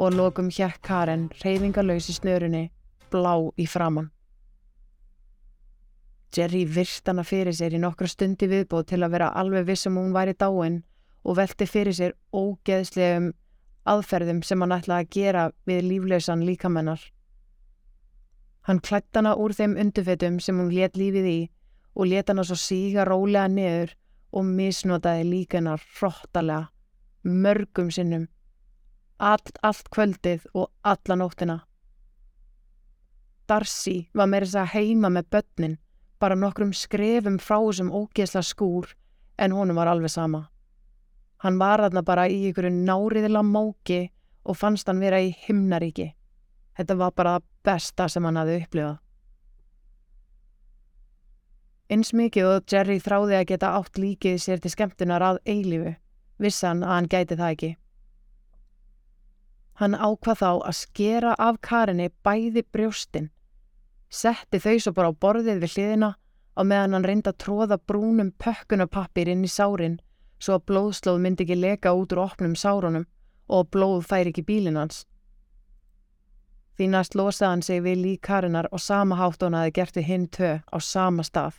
[0.00, 2.62] og lokum hjekk Karin reyfingalauðs í snörunni,
[3.12, 4.08] blá í framann.
[6.32, 10.14] Jerry virst hana fyrir sér í nokkra stundi viðbóð til að vera alveg vissum hún
[10.14, 10.80] væri dáin
[11.26, 13.32] og velti fyrir sér ógeðslegum
[13.90, 17.00] aðferðum sem hann ætlaði að gera við líflausan líkamennar.
[18.68, 21.38] Hann klætt hana úr þeim undufetum sem hún let lífið í
[21.96, 23.96] og let hana svo síga rólega niður
[24.30, 26.70] og misnotaði líkanar hróttalega,
[27.26, 28.28] mörgum sinnum,
[29.20, 31.58] allt, allt kvöldið og alla nóttina.
[33.50, 35.76] Darcy var með þess að heima með börnin,
[36.20, 38.94] bara nokkrum skrefum frá þessum ógeðsla skúr
[39.40, 40.46] en honum var alveg sama.
[41.40, 44.10] Hann var þarna bara í ykkur náriðila móki
[44.44, 46.10] og fannst hann vera í himnaríki.
[46.76, 48.98] Þetta var bara besta sem hann hafði upplifað.
[51.90, 55.96] Eins mikið og Jerry þráði að geta átt líkið sér til skemmtunar að eilífu,
[56.38, 57.70] vissan að hann gæti það ekki.
[59.80, 63.30] Hann ákvað þá að skera af karinni bæði brjóstinn,
[64.12, 66.10] setti þau svo bara á borðið við hliðina
[66.60, 70.00] og meðan hann reynda að tróða brúnum pökkunapappir inn í sárin
[70.40, 73.06] svo að blóðslóð myndi ekki leka út úr opnum sárunum
[73.48, 75.06] og blóð fær ekki bílin hans.
[76.76, 80.28] Því næst losaði hann sig við líkarinnar og sama hátt hún aði gert við hinn
[80.28, 81.56] tö á sama stað.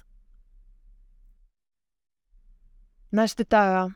[3.11, 3.89] Næstu daga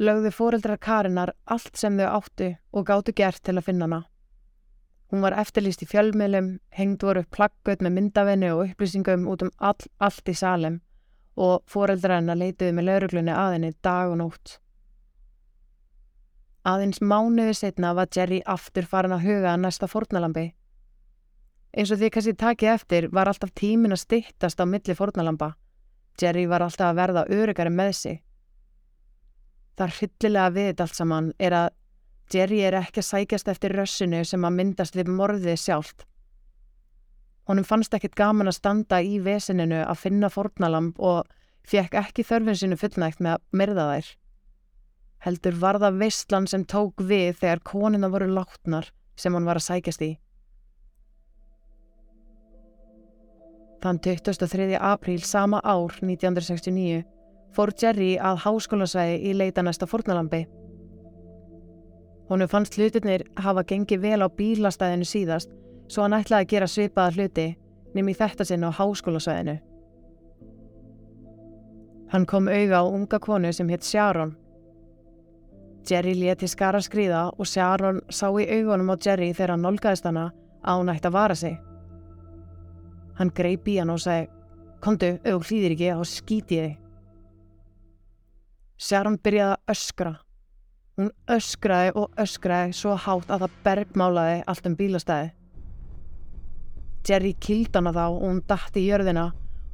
[0.00, 4.02] lögðu fóreldrar Karinnar allt sem þau áttu og gáttu gert til að finna hana.
[5.12, 9.78] Hún var eftirlýst í fjölmiðlum, hengd voru plakkut með myndavennu og upplýsingum út um all,
[10.02, 10.80] allt í salem
[11.36, 14.56] og foreldra hennar leitiði með lauruglunni aðinni dag og nótt.
[16.66, 20.48] Aðeins mánuði setna var Jerry aftur farin að huga að næsta fornalambi.
[21.76, 25.52] Eins og því kannski takið eftir var alltaf tímin að stittast á milli fornalamba.
[26.18, 28.22] Jerry var alltaf að verða örugari með sig.
[29.76, 31.72] Það hryllilega við þetta allt saman er að
[32.32, 36.06] Jerry er ekki að sækjast eftir rössinu sem að myndast við morðið sjálft.
[37.46, 41.28] Honum fannst ekkit gaman að standa í vesininu að finna fornalamb og
[41.66, 44.08] fekk ekki þörfin sinu fullnægt með að myrða þær.
[45.26, 49.68] Heldur var það veistlan sem tók við þegar konina voru látnar sem hann var að
[49.68, 50.12] sækjast í.
[53.84, 54.74] Þann 23.
[54.80, 57.04] apríl sama ár 1969
[57.54, 60.46] fór Jerry að háskólasvæði í leita næsta fornalambi.
[62.30, 65.52] Honum fannst hlutirnir hafa gengið vel á bílastæðinu síðast
[65.88, 67.46] svo hann ætlaði að gera svipaða hluti
[67.94, 69.56] nefn í þetta sinn á háskólasvæðinu.
[72.12, 74.36] Hann kom auða á unga konu sem hétt Sharon.
[75.86, 80.30] Jerry leti skara skrýða og Sharon sá í augunum á Jerry þegar hann nolgaðist hana
[80.66, 81.58] að hún ætti að vara sig.
[83.18, 84.28] Hann greip í hann og segi
[84.86, 86.74] Kondu, auð hlýðir ekki og skíti þig.
[88.76, 90.10] Sharon byrjaði að öskra.
[90.96, 95.30] Hún öskraði og öskraði svo hátt að það bergmálaði allt um bílastæði.
[97.08, 99.26] Jerry kildi hana þá og hún dætti í jörðina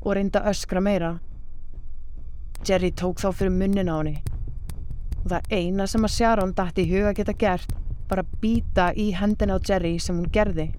[0.02, 1.12] og reynda öskra meira.
[2.66, 4.22] Jerry tók þá fyrir munnin á henni.
[5.22, 7.74] og það eina sem að Sharon dætti í huga geta gert
[8.10, 10.72] var að býta í hendina á Jerry sem hún gerði.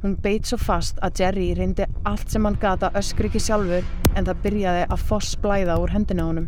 [0.00, 3.84] Hún beit svo fast að Jerry reyndi allt sem hann gata öskri ekki sjálfur
[4.16, 6.46] en það byrjaði að foss blæða úr hendina honum.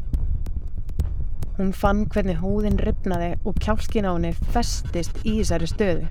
[1.58, 6.08] Hún fann hvernig húðin ripnaði og kjálkin á henni festist í þessari stöðu.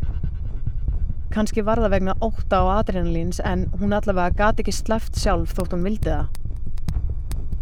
[1.33, 5.73] Kanski var það vegna óta á adrenalíns en hún allavega gati ekki sleft sjálf þótt
[5.73, 6.29] hún vildi það.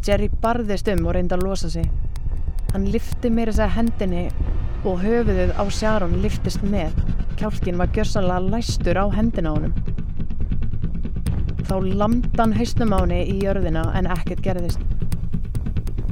[0.09, 1.87] Jerry barðist um og reyndi að losa sig.
[2.73, 4.25] Hann lifti mér þess að hendinni
[4.87, 6.95] og höfuðið á Sharon liftist með.
[7.39, 9.73] Kjálkin var gjörsanlega læstur á hendina honum.
[11.67, 14.81] Þá lamdan hausnum á henni í jörðina en ekkert gerðist.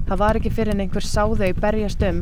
[0.08, 2.22] Það var ekki fyrir en einhver sáðau berjast um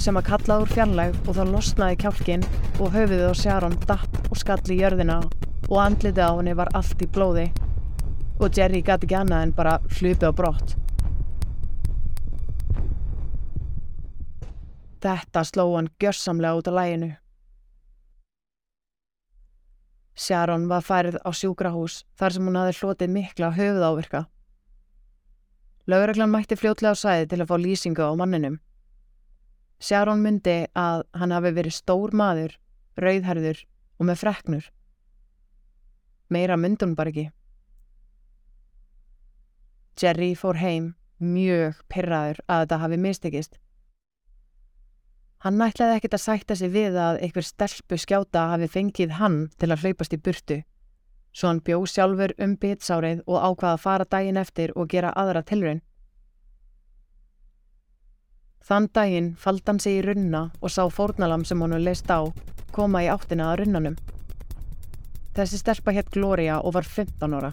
[0.00, 2.48] sem að kalla úr fjarlæg og þá losnaði kjálkin
[2.78, 5.20] og höfuðið á Sharon datt og skall í jörðina
[5.68, 7.46] og andlitið á henni var allt í blóði
[8.40, 10.76] og Jerry gæti ekki annað en bara hlupið á brott.
[15.04, 17.10] Þetta sló hann gjörsamlega út á læginu.
[20.16, 24.22] Sharon var færið á sjúkrahús þar sem hún hafi hlotið mikla höfuð ávirka.
[25.86, 28.56] Laureglan mætti fljótlega á sæði til að fá lýsingu á manninum.
[29.78, 32.56] Sharon myndi að hann hafi verið stór maður,
[32.96, 33.60] rauðherður
[34.00, 34.70] og með freknur.
[36.32, 37.28] Meira myndi hún bara ekki.
[40.00, 43.60] Jerry fór heim mjög pyrraður að þetta hafi mistekist.
[45.44, 49.68] Hann nætlaði ekkert að sætta sig við að einhver stelpu skjáta hafi fengið hann til
[49.70, 50.62] að hlaupast í burtu.
[51.36, 55.44] Svo hann bjó sjálfur um bitsárið og ákvaða að fara daginn eftir og gera aðra
[55.44, 55.82] tilraun.
[58.66, 62.24] Þann daginn faldi hann sig í runna og sá fórnalam sem hann leist á
[62.72, 64.00] koma í áttina að runnanum.
[65.36, 67.52] Þessi stelpa hétt Gloria og var 15 ára.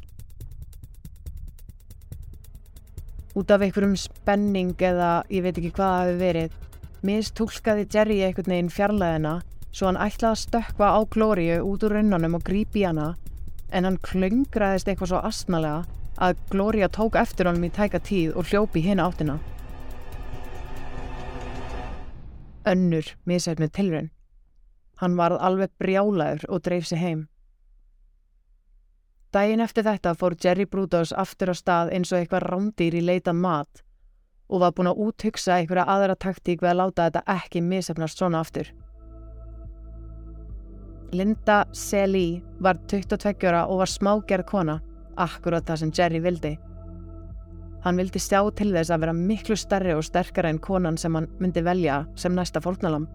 [3.36, 6.58] Út af einhverjum spenning eða ég veit ekki hvað það hefur verið
[7.04, 9.34] mistúlkaði Jerry einhvern veginn fjarlæðina
[9.74, 13.14] svo hann ætlaði að stökka á Glóriu út úr runnanum og grípi hana
[13.74, 15.84] en hann klöngraðist eitthvað svo astnalega
[16.24, 19.40] að Glória tók eftir honum í tæka tíð og hljópi hinn áttina.
[22.70, 24.12] Önnur misætt með tilrun.
[25.02, 27.28] Hann varð alveg brjálaður og dreif sig heim.
[29.34, 33.34] Dægin eftir þetta fór Jerry Brudos aftur á stað eins og eitthvað rándýr í leita
[33.34, 33.82] mat
[34.54, 38.44] og var búin að úthugsa einhverja aðra taktík við að láta þetta ekki misefnast svona
[38.44, 38.70] aftur.
[41.14, 44.78] Linda Selí var 22 ára og var smágerð kona,
[45.18, 46.54] akkurat það sem Jerry vildi.
[47.84, 51.28] Hann vildi sjá til þess að vera miklu starri og sterkara en konan sem hann
[51.42, 53.10] myndi velja sem næsta fólknalam.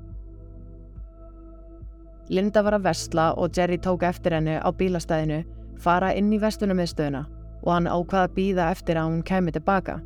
[2.29, 5.45] Linda var að vestla og Jerry tók eftir henni á bílastæðinu,
[5.81, 7.25] fara inn í vestunum viðstöðuna
[7.63, 9.99] og hann ákvaða að býða eftir að hún kemi tilbaka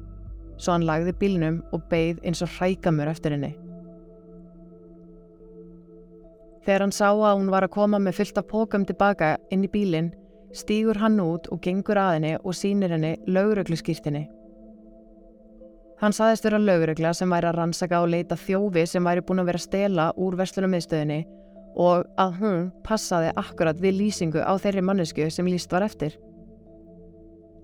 [0.63, 3.53] svo hann lagði bílnum og beigð eins og hrækamur eftir henni.
[6.63, 9.71] Þegar hann sá að hún var að koma með fyllt af pókum tilbaka inn í
[9.73, 10.13] bílinn,
[10.55, 14.29] stýgur hann út og gengur að henni og sínir henni laurugluskýrtinni.
[16.03, 19.53] Hann saðist vera laurugla sem væri að rannsaka og leita þjófi sem væri búin að
[19.53, 21.21] vera stela úr vestlunum miðstöðinni
[21.83, 26.19] og að hún passaði akkurat við lýsingu á þeirri mannesku sem líst var eftir.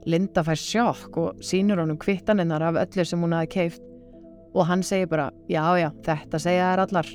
[0.09, 3.83] Linda fær sjokk og sínur honum kvittaninnar af öllu sem hún hafi keift
[4.55, 7.09] og hann segir bara já já þetta segja þær allar.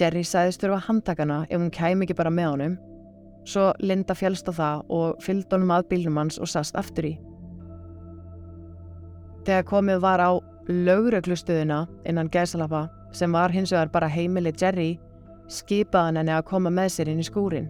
[0.00, 2.78] Jerry sæðist þurfa handtakana ef hún kæm ekki bara með honum
[3.44, 7.12] svo Linda fjálst á það og fylgd honum að bílnum hans og sast aftur í.
[9.44, 10.30] Þegar komið var á
[10.68, 14.98] lauröglustuðuna innan gæsalappa sem var hins vegar bara heimili Jerry
[15.50, 17.68] skipaðan henni að koma með sér inn í skúrin.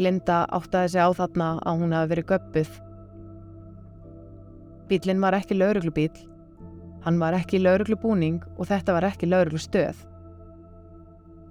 [0.00, 2.70] Linda áttaði sig á þarna að hún hafi verið göppuð.
[4.88, 6.12] Bílinn var ekki lauruglubíl,
[7.04, 9.98] hann var ekki lauruglubúning og þetta var ekki lauruglustöð.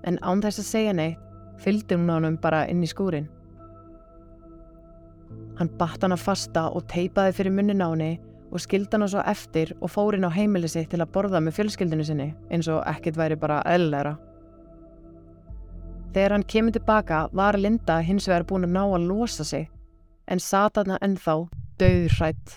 [0.08, 1.26] En án þess að segja neitt
[1.60, 3.28] fylgdi hún honum bara inn í skúrin.
[5.60, 8.14] Hann batt hann að fasta og teipaði fyrir munnin á henni
[8.50, 11.60] og skildi hann svo eftir og fór inn á heimili sitt til að borða með
[11.60, 14.16] fjölskyldinu sinni eins og ekkit væri bara eðlera.
[16.14, 19.68] Þegar hann kemur tilbaka var Linda hins vegar búin að ná að losa sig
[20.30, 21.36] en sata hana ennþá
[21.82, 22.56] döðrætt.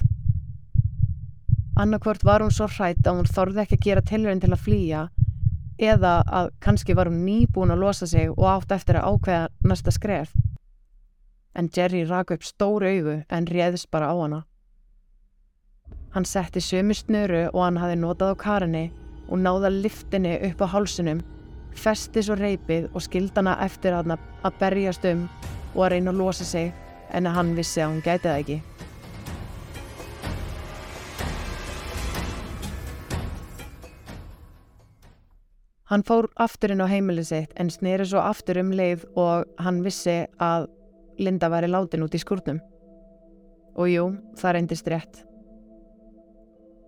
[1.76, 5.02] Annarkvört var hún svo hrætt að hún þorði ekki að gera tilhörinn til að flýja
[5.82, 9.92] eða að kannski var hún nýbúin að losa sig og átt eftir að ákveða næsta
[9.92, 10.32] skref.
[11.56, 14.42] En Jerry rak upp stóru augu en réðist bara á hana.
[16.12, 18.86] Hann setti sömu snöru og hann hafi notað á karinni
[19.28, 21.22] og náða liftinni upp á hálsunum
[21.78, 25.26] festi svo reypið og skildana eftir aðna að berjast um
[25.74, 26.72] og að reyna að losa sig
[27.12, 28.58] en að hann vissi að hún gæti það ekki.
[35.92, 40.22] Hann fór afturinn á heimilið sitt en snýri svo aftur um leið og hann vissi
[40.40, 40.70] að
[41.20, 42.62] Linda væri látin út í skurnum.
[43.76, 44.06] Og jú,
[44.40, 45.20] það reyndist rétt.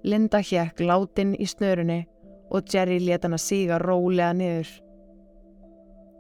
[0.09, 2.07] Linda hjekk látin í snörunni
[2.51, 4.71] og Jerry let hann að síga rólega niður.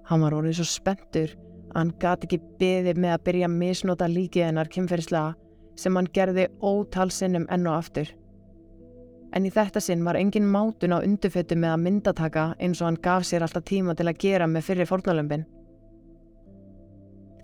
[0.09, 1.33] Hann var orðið svo spenntur
[1.75, 5.35] að hann gati ekki beðið með að byrja að misnota líkið hennar kynferðislega
[5.81, 8.13] sem hann gerði ótal sinnum enn og aftur.
[9.35, 13.01] En í þetta sinn var engin mátun á undufötu með að myndataka eins og hann
[13.03, 15.47] gaf sér alltaf tíma til að gera með fyrir fornalömpin.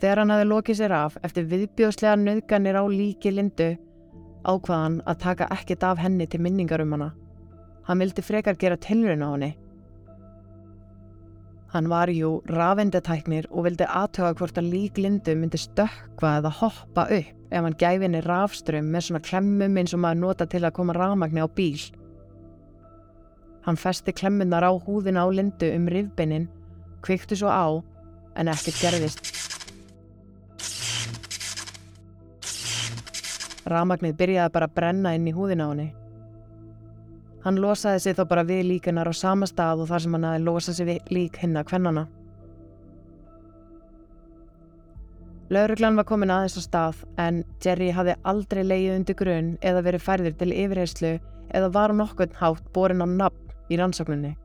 [0.01, 3.73] Þegar hann hafi lokið sér af eftir viðbjóðslega nöðganir á líki lindu
[4.47, 7.11] ákvaðan að taka ekkert af henni til minningar um hana.
[7.89, 9.51] Hann vildi frekar gera tilrun á henni.
[11.71, 17.05] Hann var jú rafendatæknir og vildi aðtöga hvort að lík lindu myndi stökkva eða hoppa
[17.07, 20.75] upp ef hann gæfi henni rafströmm með svona klemmum eins og maður nota til að
[20.75, 21.83] koma rafmagni á bíl.
[23.67, 26.49] Hann festi klemmunar á húðina á lindu um rifbeinin,
[27.03, 27.83] kviktu svo á
[28.35, 29.23] en ekkert gerðist.
[33.71, 35.91] Rafmagnið byrjaði bara að brenna inn í húðina á henni.
[37.45, 40.43] Hann losaði sig þó bara við líkunar á sama stað og þar sem hann aði
[40.45, 42.07] losað sig við lík hinna kvennana.
[45.51, 50.05] Lauruglan var komin aðeins á stað en Jerry hafði aldrei leið undir grunn eða verið
[50.05, 51.15] færður til yfirheyslu
[51.51, 54.37] eða var nokkurn hátt borin á nafn í rannsóknunni.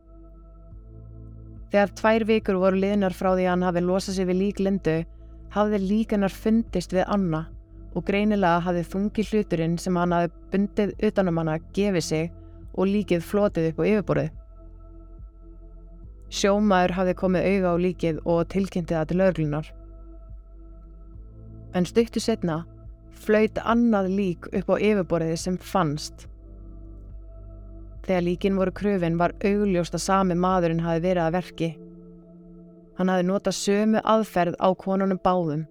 [1.70, 4.96] Þegar tvær vikur voru liðnar frá því að hann hafi losað sig við lík lindu
[5.54, 7.43] hafði líkunar fundist við Anna
[7.96, 12.34] og greinilega hafði þungi hluturinn sem hann hafi bundið utanum hana gefið sig
[12.76, 14.34] og líkið flotið upp á yfirborðið.
[16.36, 19.67] Sjómaður hafði komið auga á líkið og tilkynnti það til örglunar.
[21.76, 22.63] En stuttu setna
[23.26, 26.28] flöyt annað lík upp á yfirborðið sem fannst.
[28.05, 31.69] Þegar líkin voru kröfin var augljóst að sami maðurinn hafi verið að verki.
[32.99, 35.65] Hann hafi notað sömu aðferð á konunum báðum.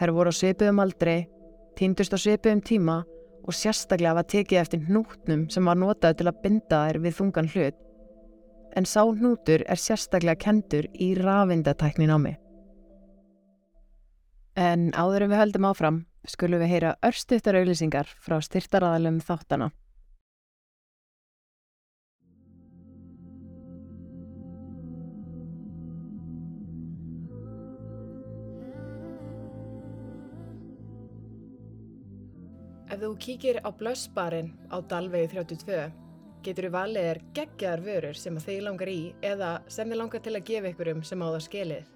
[0.00, 1.28] Þær voru á sveipuðum aldrei,
[1.76, 6.42] týndust á sveipuðum tíma og sérstaklega var tekið eftir hnútnum sem var notað til að
[6.44, 7.80] binda þær við þungan hlut.
[8.76, 12.36] En sá hnútur er sérstaklega kentur í rafindatæknin á mig.
[14.60, 19.70] En áður en við höldum áfram skulum við heyra örstuttar auðlýsingar frá styrtaraðalum þáttana.
[33.00, 35.84] Ef þú kíkir á blössbarinn á Dalvegi 32
[36.44, 40.34] getur þú valið er geggjaðar vörur sem þig langar í eða sem þið langar til
[40.36, 41.88] að gefa ykkur um sem á það skilið.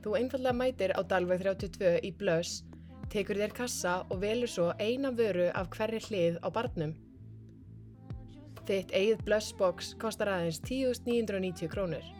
[0.00, 2.64] Þú einfallega mætir á Dalvegi 32 í blöss,
[3.12, 6.96] tekur þér kassa og velur svo eina vöru af hverri hlið á barnum.
[8.64, 12.12] Þitt eigið blössboks kostar aðeins 10.990 krónur.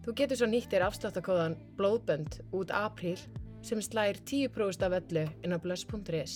[0.00, 3.20] Þú getur svo nýttir afsláttakóðan blóðbönd út apríl
[3.66, 6.34] sem slæðir 10% af öllu inn á blöss.is.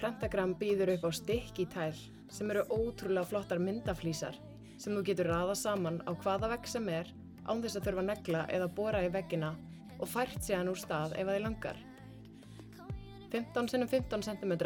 [0.00, 1.94] Prentagram býður upp á stikkítæl
[2.32, 4.34] sem eru ótrúlega flottar myndaflísar
[4.74, 7.12] sem þú getur raða saman á hvaða vegg sem er
[7.46, 9.52] án þess að þurfa negla eða bóra í veggina
[10.00, 11.78] og fært séðan úr stað ef það er langar.
[13.30, 14.56] 15 cm 15 cm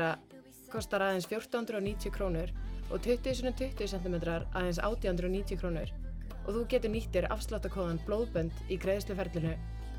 [0.73, 2.57] kostar aðeins 1490 krónur
[2.89, 5.93] og 20 cm 20 cm aðeins 1890 krónur
[6.47, 9.55] og þú getur nýttir afsláttakóðan blóðbönd í greiðsluferlinu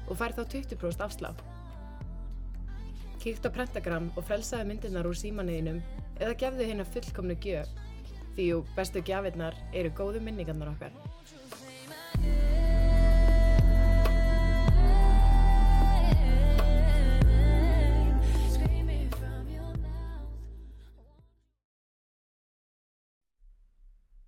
[0.08, 1.44] og fær þá 20% afslátt.
[3.22, 5.84] Kíkt á Prentagram og frelsaði myndirnar úr símanniðinum
[6.22, 7.72] eða gefðu hérna fullkomnu gjöf
[8.38, 11.17] því jú bestu gjafirnar eru góðu minningarnar okkar.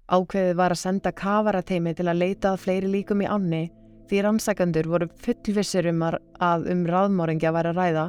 [0.10, 3.66] Ákveðið var að senda kavarateimi til að leita að fleiri líkum í ánni
[4.10, 8.06] því rannsakandur voru fullvissir um að um raðmóringja væri að ræða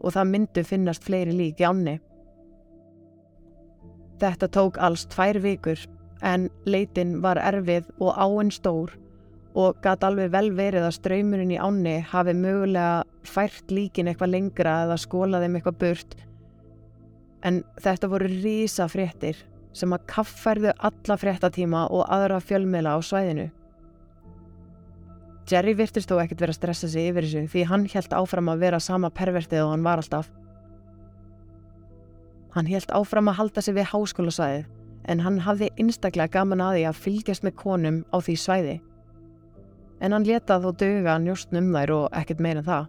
[0.00, 1.98] og það myndu finnast fleiri lík í ánni.
[4.22, 5.84] Þetta tók alls tvær vikur
[6.24, 8.96] en leitin var erfið og áinn stór
[9.52, 14.76] og gæti alveg vel verið að ströymurinn í ánni hafi mögulega fært líkin eitthvað lengra
[14.86, 16.14] eða skólaðið með eitthvað burt
[17.44, 19.42] en þetta voru rísa fréttir
[19.76, 23.48] sem að kaffærðu alla fréttatíma og aðra fjölmiðla á svæðinu.
[25.50, 28.62] Jerry virtist þó ekkert vera að stressa sig yfir þessu því hann helt áfram að
[28.62, 30.30] vera sama pervertið og hann var alltaf.
[32.54, 34.70] Hann helt áfram að halda sig við háskólasvæðið
[35.10, 38.76] en hann hafði einstaklega gaman að því að fylgjast með konum á því svæði.
[40.02, 42.86] En hann letað þó döga njóstn um þær og ekkert meira það.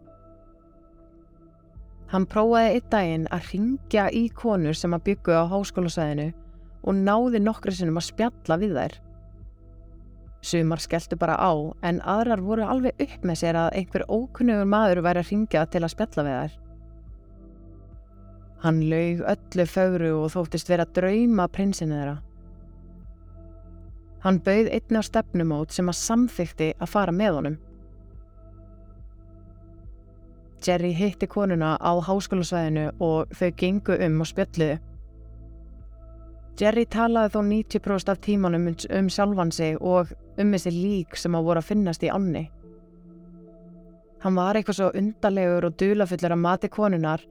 [2.13, 6.29] Hann prófaði eitt daginn að ringja í konur sem að byggja á háskólasvæðinu
[6.83, 8.97] og náði nokkru sinnum að spjalla við þær.
[10.43, 11.51] Sumar skelltu bara á
[11.87, 15.83] en aðrar voru alveg upp með sér að einhver ókunnugur maður væri að ringja til
[15.83, 16.59] að spjalla við þær.
[18.63, 22.17] Hann laug öllu fögru og þóttist vera drauma prinsinu þeirra.
[24.23, 27.57] Hann bauð einni á stefnumót sem að samþykti að fara með honum.
[30.63, 34.79] Jerry hitti konuna á háskólusvæðinu og þau gengu um og spjalliðu.
[36.59, 41.47] Jerry talaði þó 90% af tímanum um sjálfan sig og um þessi lík sem að
[41.47, 42.43] voru að finnast í ánni.
[44.23, 47.23] Hann var eitthvað svo undarlegur og dulafullur að mati konunar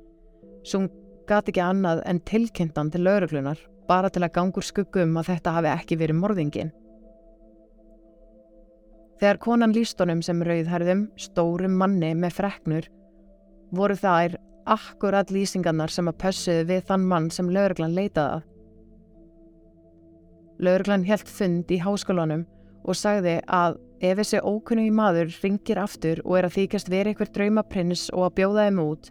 [0.67, 0.91] sem
[1.29, 5.71] gati ekki annað en tilkynntan til lauruglunar bara til að gangur skuggum að þetta hafi
[5.73, 6.73] ekki verið morðingin.
[9.23, 12.89] Þegar konan líst honum sem rauðherðum, stórum manni með freknur
[13.73, 14.35] voru þær
[14.67, 18.49] akkurat lýsingarnar sem að pössuðu við þann mann sem lauruglan leitaði að.
[20.63, 22.45] Lauruglan helt fund í háskólanum
[22.87, 27.31] og sagði að ef þessi ókunni maður ringir aftur og er að þykjast verið einhver
[27.35, 29.11] draumaprins og að bjóða þeim út,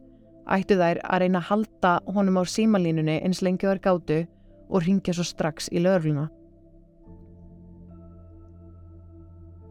[0.51, 4.19] ættu þær að reyna að halda honum á símalínunni eins lengi þar gátu
[4.71, 6.27] og ringja svo strax í laurugluna.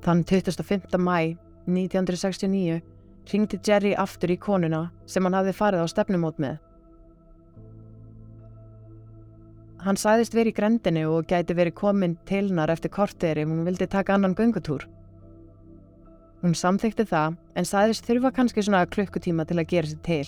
[0.05, 0.97] Þann 25.
[0.97, 1.37] mæ
[1.69, 2.81] 1969
[3.31, 6.57] ringdi Jerry aftur í konuna sem hann hafði farið á stefnumót með.
[9.81, 13.63] Hann sæðist verið í grendinu og gæti verið komin til hennar eftir korteri ef hún
[13.65, 14.83] vildi taka annan göngutúr.
[16.43, 20.27] Hún samþykti það en sæðist þurfa kannski svona klukkutíma til að gera sér til.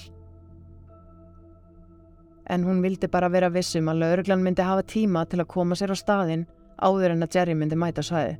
[2.48, 5.92] En hún vildi bara vera vissum að lauruglan myndi hafa tíma til að koma sér
[5.92, 6.46] á staðin
[6.80, 8.38] áður en að Jerry myndi mæta sæði.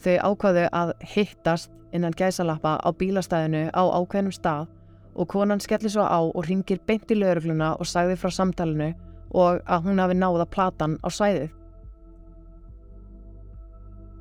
[0.00, 4.72] Þau ákvaðu að hittast innan gæsalappa á bílastæðinu á ákveðnum stað
[5.12, 8.94] og konan skellir svo á og ringir beint í laurugluna og sagði frá samtalenu
[9.30, 11.50] og að hún hafi náða platan á sæðið.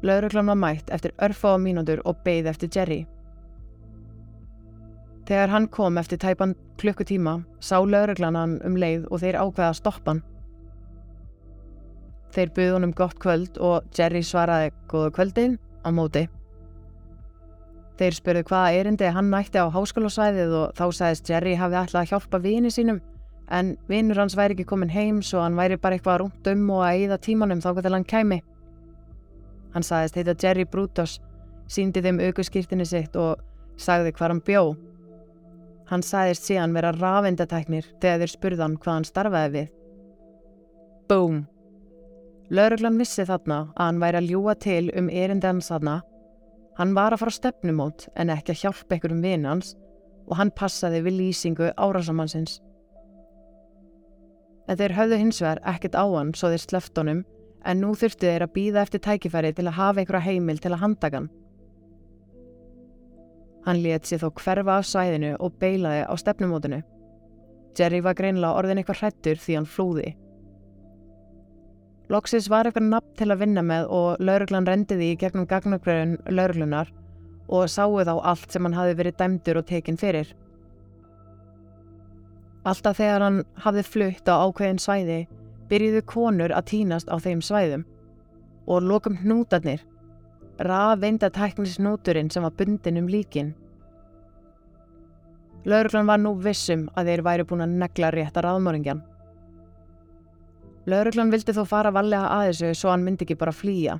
[0.01, 2.99] Lauruglan var mætt eftir örfáa mínútur og beigð eftir Jerry.
[5.27, 9.79] Þegar hann kom eftir tæpan klukkutíma sá lauruglan hann um leið og þeir ákveða að
[9.81, 10.23] stoppa hann.
[12.33, 16.27] Þeir buði honum gott kvöld og Jerry svaraði góðu kvöldin á móti.
[17.99, 22.11] Þeir spurðu hvaða erindi hann nætti á háskólasvæðið og þá sagðist Jerry hafi ætlað að
[22.13, 23.01] hjálpa vini sínum
[23.49, 26.83] en vinur hans væri ekki komin heim svo hann væri bara eitthvað rúmt um og
[26.85, 28.39] að eyða tímanum þá hvernig hann kæmi.
[29.73, 31.19] Hann sagðist heita Jerry Brutus,
[31.69, 33.41] síndi þeim aukurskýrtinni sitt og
[33.77, 34.63] sagði hvað hann bjó.
[35.89, 39.71] Hann sagðist síðan vera rafindatæknir þegar þeir spurðan hvað hann starfaði við.
[41.09, 41.41] Búm!
[42.49, 45.99] Lauruglan vissi þarna að hann væri að ljúa til um erindi hans þarna
[46.79, 49.73] Hann var að fara stefnumót en ekki að hjálpa einhverjum vinans
[50.29, 52.61] og hann passaði við lýsingu árásamannsins.
[54.69, 57.23] En þeir höfðu hins vegar ekkert á hann svo þeir sleft honum
[57.65, 60.83] en nú þurftu þeir að býða eftir tækifæri til að hafa einhverja heimil til að
[60.83, 61.29] handaka hann.
[63.83, 66.79] Let sér þó hverfa af sæðinu og beilaði á stefnumótinu.
[67.77, 70.13] Jerry var greinlega orðin eitthvað hrættur því hann flúði.
[72.09, 76.89] Loksis var eitthvað nafn til að vinna með og lauruglan rendi því gegnum gagnagröðun lauruglunar
[77.49, 80.31] og sáu þá allt sem hann hafi verið dæmdur og tekinn fyrir.
[82.69, 85.19] Alltaf þegar hann hafði flutt á ákveðin svæði
[85.69, 87.85] byrjuðu konur að týnast á þeim svæðum
[88.69, 89.81] og lokum hnútarnir,
[90.61, 93.55] rafeinda tæknisnúturinn sem var bundin um líkin.
[95.65, 99.01] Lauruglan var nú vissum að þeir væri búin að negla rétta raðmóringjan.
[100.89, 103.97] Lauruglan vildi þó fara vallega að þessu svo hann myndi ekki bara flýja.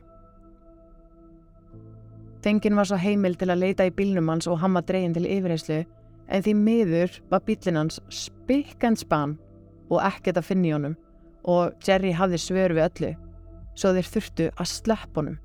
[2.46, 5.28] Fengin var svo heimil til að leita í bílnum hans og hann var dregin til
[5.28, 5.82] yfirheyslu
[6.30, 8.00] en því miður var bílinn hans
[8.50, 9.36] spikkand span
[9.94, 10.96] og ekkert að finna í honum
[11.50, 13.12] og Jerry hafði svör við öllu
[13.78, 15.38] svo þeir þurftu að slepp honum.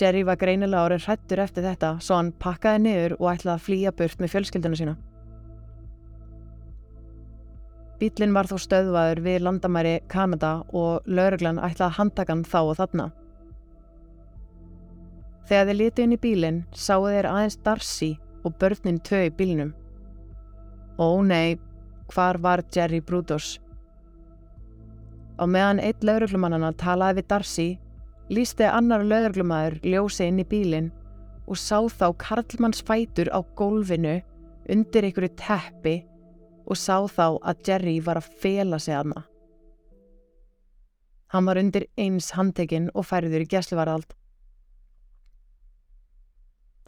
[0.00, 3.94] Jerry var greinilega árið hrættur eftir þetta svo hann pakkaði niður og ætlaði að flýja
[3.94, 4.96] burt með fjölskylduna sína.
[8.00, 13.10] Bílinn var þó stöðvaður við landamæri Kanada og lauruglan ætlaði handtakan þá og þarna.
[15.46, 19.76] Þegar þeir liti inn í bílinn sáu þeir aðeins Darcy og börnin tvö í bílinnum.
[21.00, 21.56] Ó nei,
[22.12, 23.54] hvar var Jerry Brutus?
[25.40, 27.68] Á meðan eitt lauruglumannana talaði við Darcy,
[28.28, 30.90] lísti annar lauruglumæður ljósi inn í bílinn
[31.48, 34.18] og sá þá Karlmanns fætur á gólfinu
[34.68, 35.96] undir einhverju teppi
[36.68, 39.24] og sá þá að Jerry var að fela sig aðna.
[41.32, 44.12] Hann var undir eins handtekinn og færður í gæsluvarald.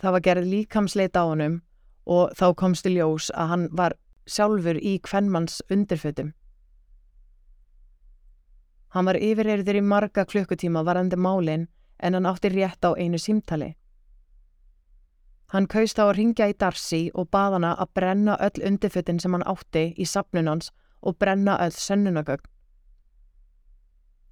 [0.03, 1.61] Það var gerð líkamsleit á honum
[2.11, 3.95] og þá komst til ljós að hann var
[4.27, 6.33] sjálfur í kvennmanns undirfötum.
[8.93, 11.69] Hann var yfirreyrður í marga klukkutíma varandi málinn
[11.99, 13.73] en hann átti rétt á einu símtali.
[15.53, 19.33] Hann kaust á að ringja í Darcy og bað hana að brenna öll undirfötin sem
[19.37, 20.71] hann átti í sapnunans
[21.01, 22.49] og brenna öll sönnunagögn.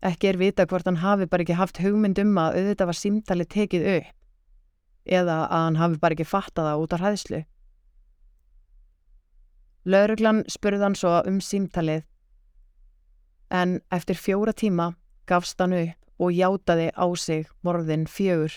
[0.00, 3.44] Ekki er vita hvort hann hafi bara ekki haft hugmynd um að auðvitað var símtali
[3.44, 4.16] tekið upp
[5.04, 7.40] eða að hann hafi bara ekki fattað það út á hræðslu.
[9.88, 12.02] Lauruglan spurði hann svo um símtalið
[13.50, 14.90] en eftir fjóra tíma
[15.26, 18.52] gafst hann upp og játaði á sig morðin fjögur.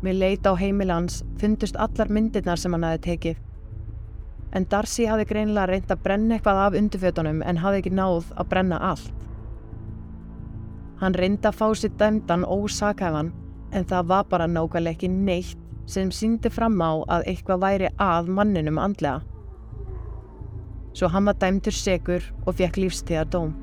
[0.00, 3.36] Með leit á heimilans fundust allar myndirnar sem hann hafi tekið.
[4.56, 8.48] En Darcy hafi greinilega reynd að brenna eitthvað af undirfjötunum en hafi ekki náð að
[8.54, 9.12] brenna allt.
[11.02, 13.34] Hann reyndi að fá sér dæmdan ósakæfan
[13.76, 18.30] en það var bara nákvæmlega ekki neitt sem síndi fram á að eitthvað væri að
[18.38, 19.22] manninum andlega.
[20.96, 23.54] Svo hann var dæmtur segur og fekk lífstíðar dóm.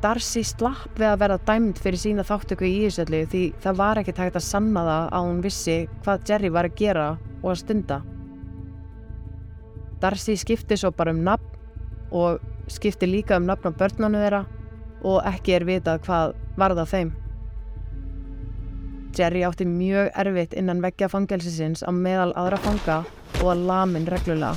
[0.00, 4.14] Darcy slapp við að vera dæmd fyrir sína þáttöku í Ísöldu því það var ekki
[4.16, 7.08] tægt að sanna það að hún vissi hvað Jerry var að gera
[7.42, 7.98] og að stunda.
[10.00, 11.58] Darcy skipti svo bara um nafn
[12.16, 12.40] og
[12.72, 14.44] skipti líka um nafn á börnanu þeirra
[15.04, 17.12] og ekki er vitað hvað varða þeim.
[19.16, 22.98] Jerry átti mjög erfitt innan veggja fangelsisins á meðal aðra fanga
[23.40, 24.54] og að lamin reglulega.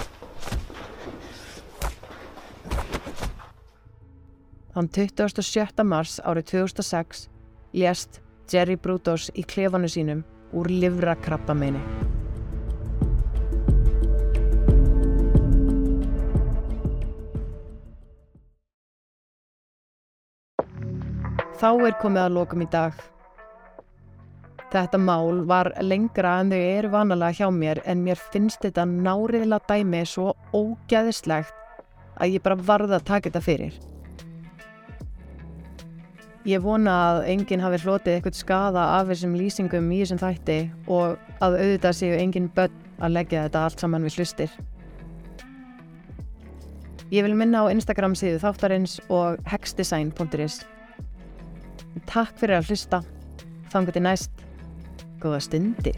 [4.74, 5.84] Þann 27.
[5.86, 7.28] mars árið 2006
[7.78, 10.24] lést Jerry Brutos í klefanu sínum
[10.54, 11.82] úr livrakrabbameini.
[21.64, 22.98] Þá er komið að lokum í dag.
[24.74, 29.68] Þetta mál var lengra en þau eru vanalega hjá mér en mér finnst þetta náriðilega
[29.70, 31.54] dæmi svo ógæðislegt
[32.18, 33.76] að ég bara varða að taka þetta fyrir.
[36.50, 40.58] Ég vona að enginn hafi hlotið eitthvað skada af þessum lýsingum í þessum þætti
[40.92, 44.58] og að auðvitað séu enginn börn að leggja þetta allt saman við hlustir.
[47.14, 50.64] Ég vil minna á Instagram síðu þáttarins og hexdesign.is.
[52.10, 53.04] Takk fyrir að hlusta.
[53.70, 54.43] Þetta er næst
[55.24, 55.96] góða stundir.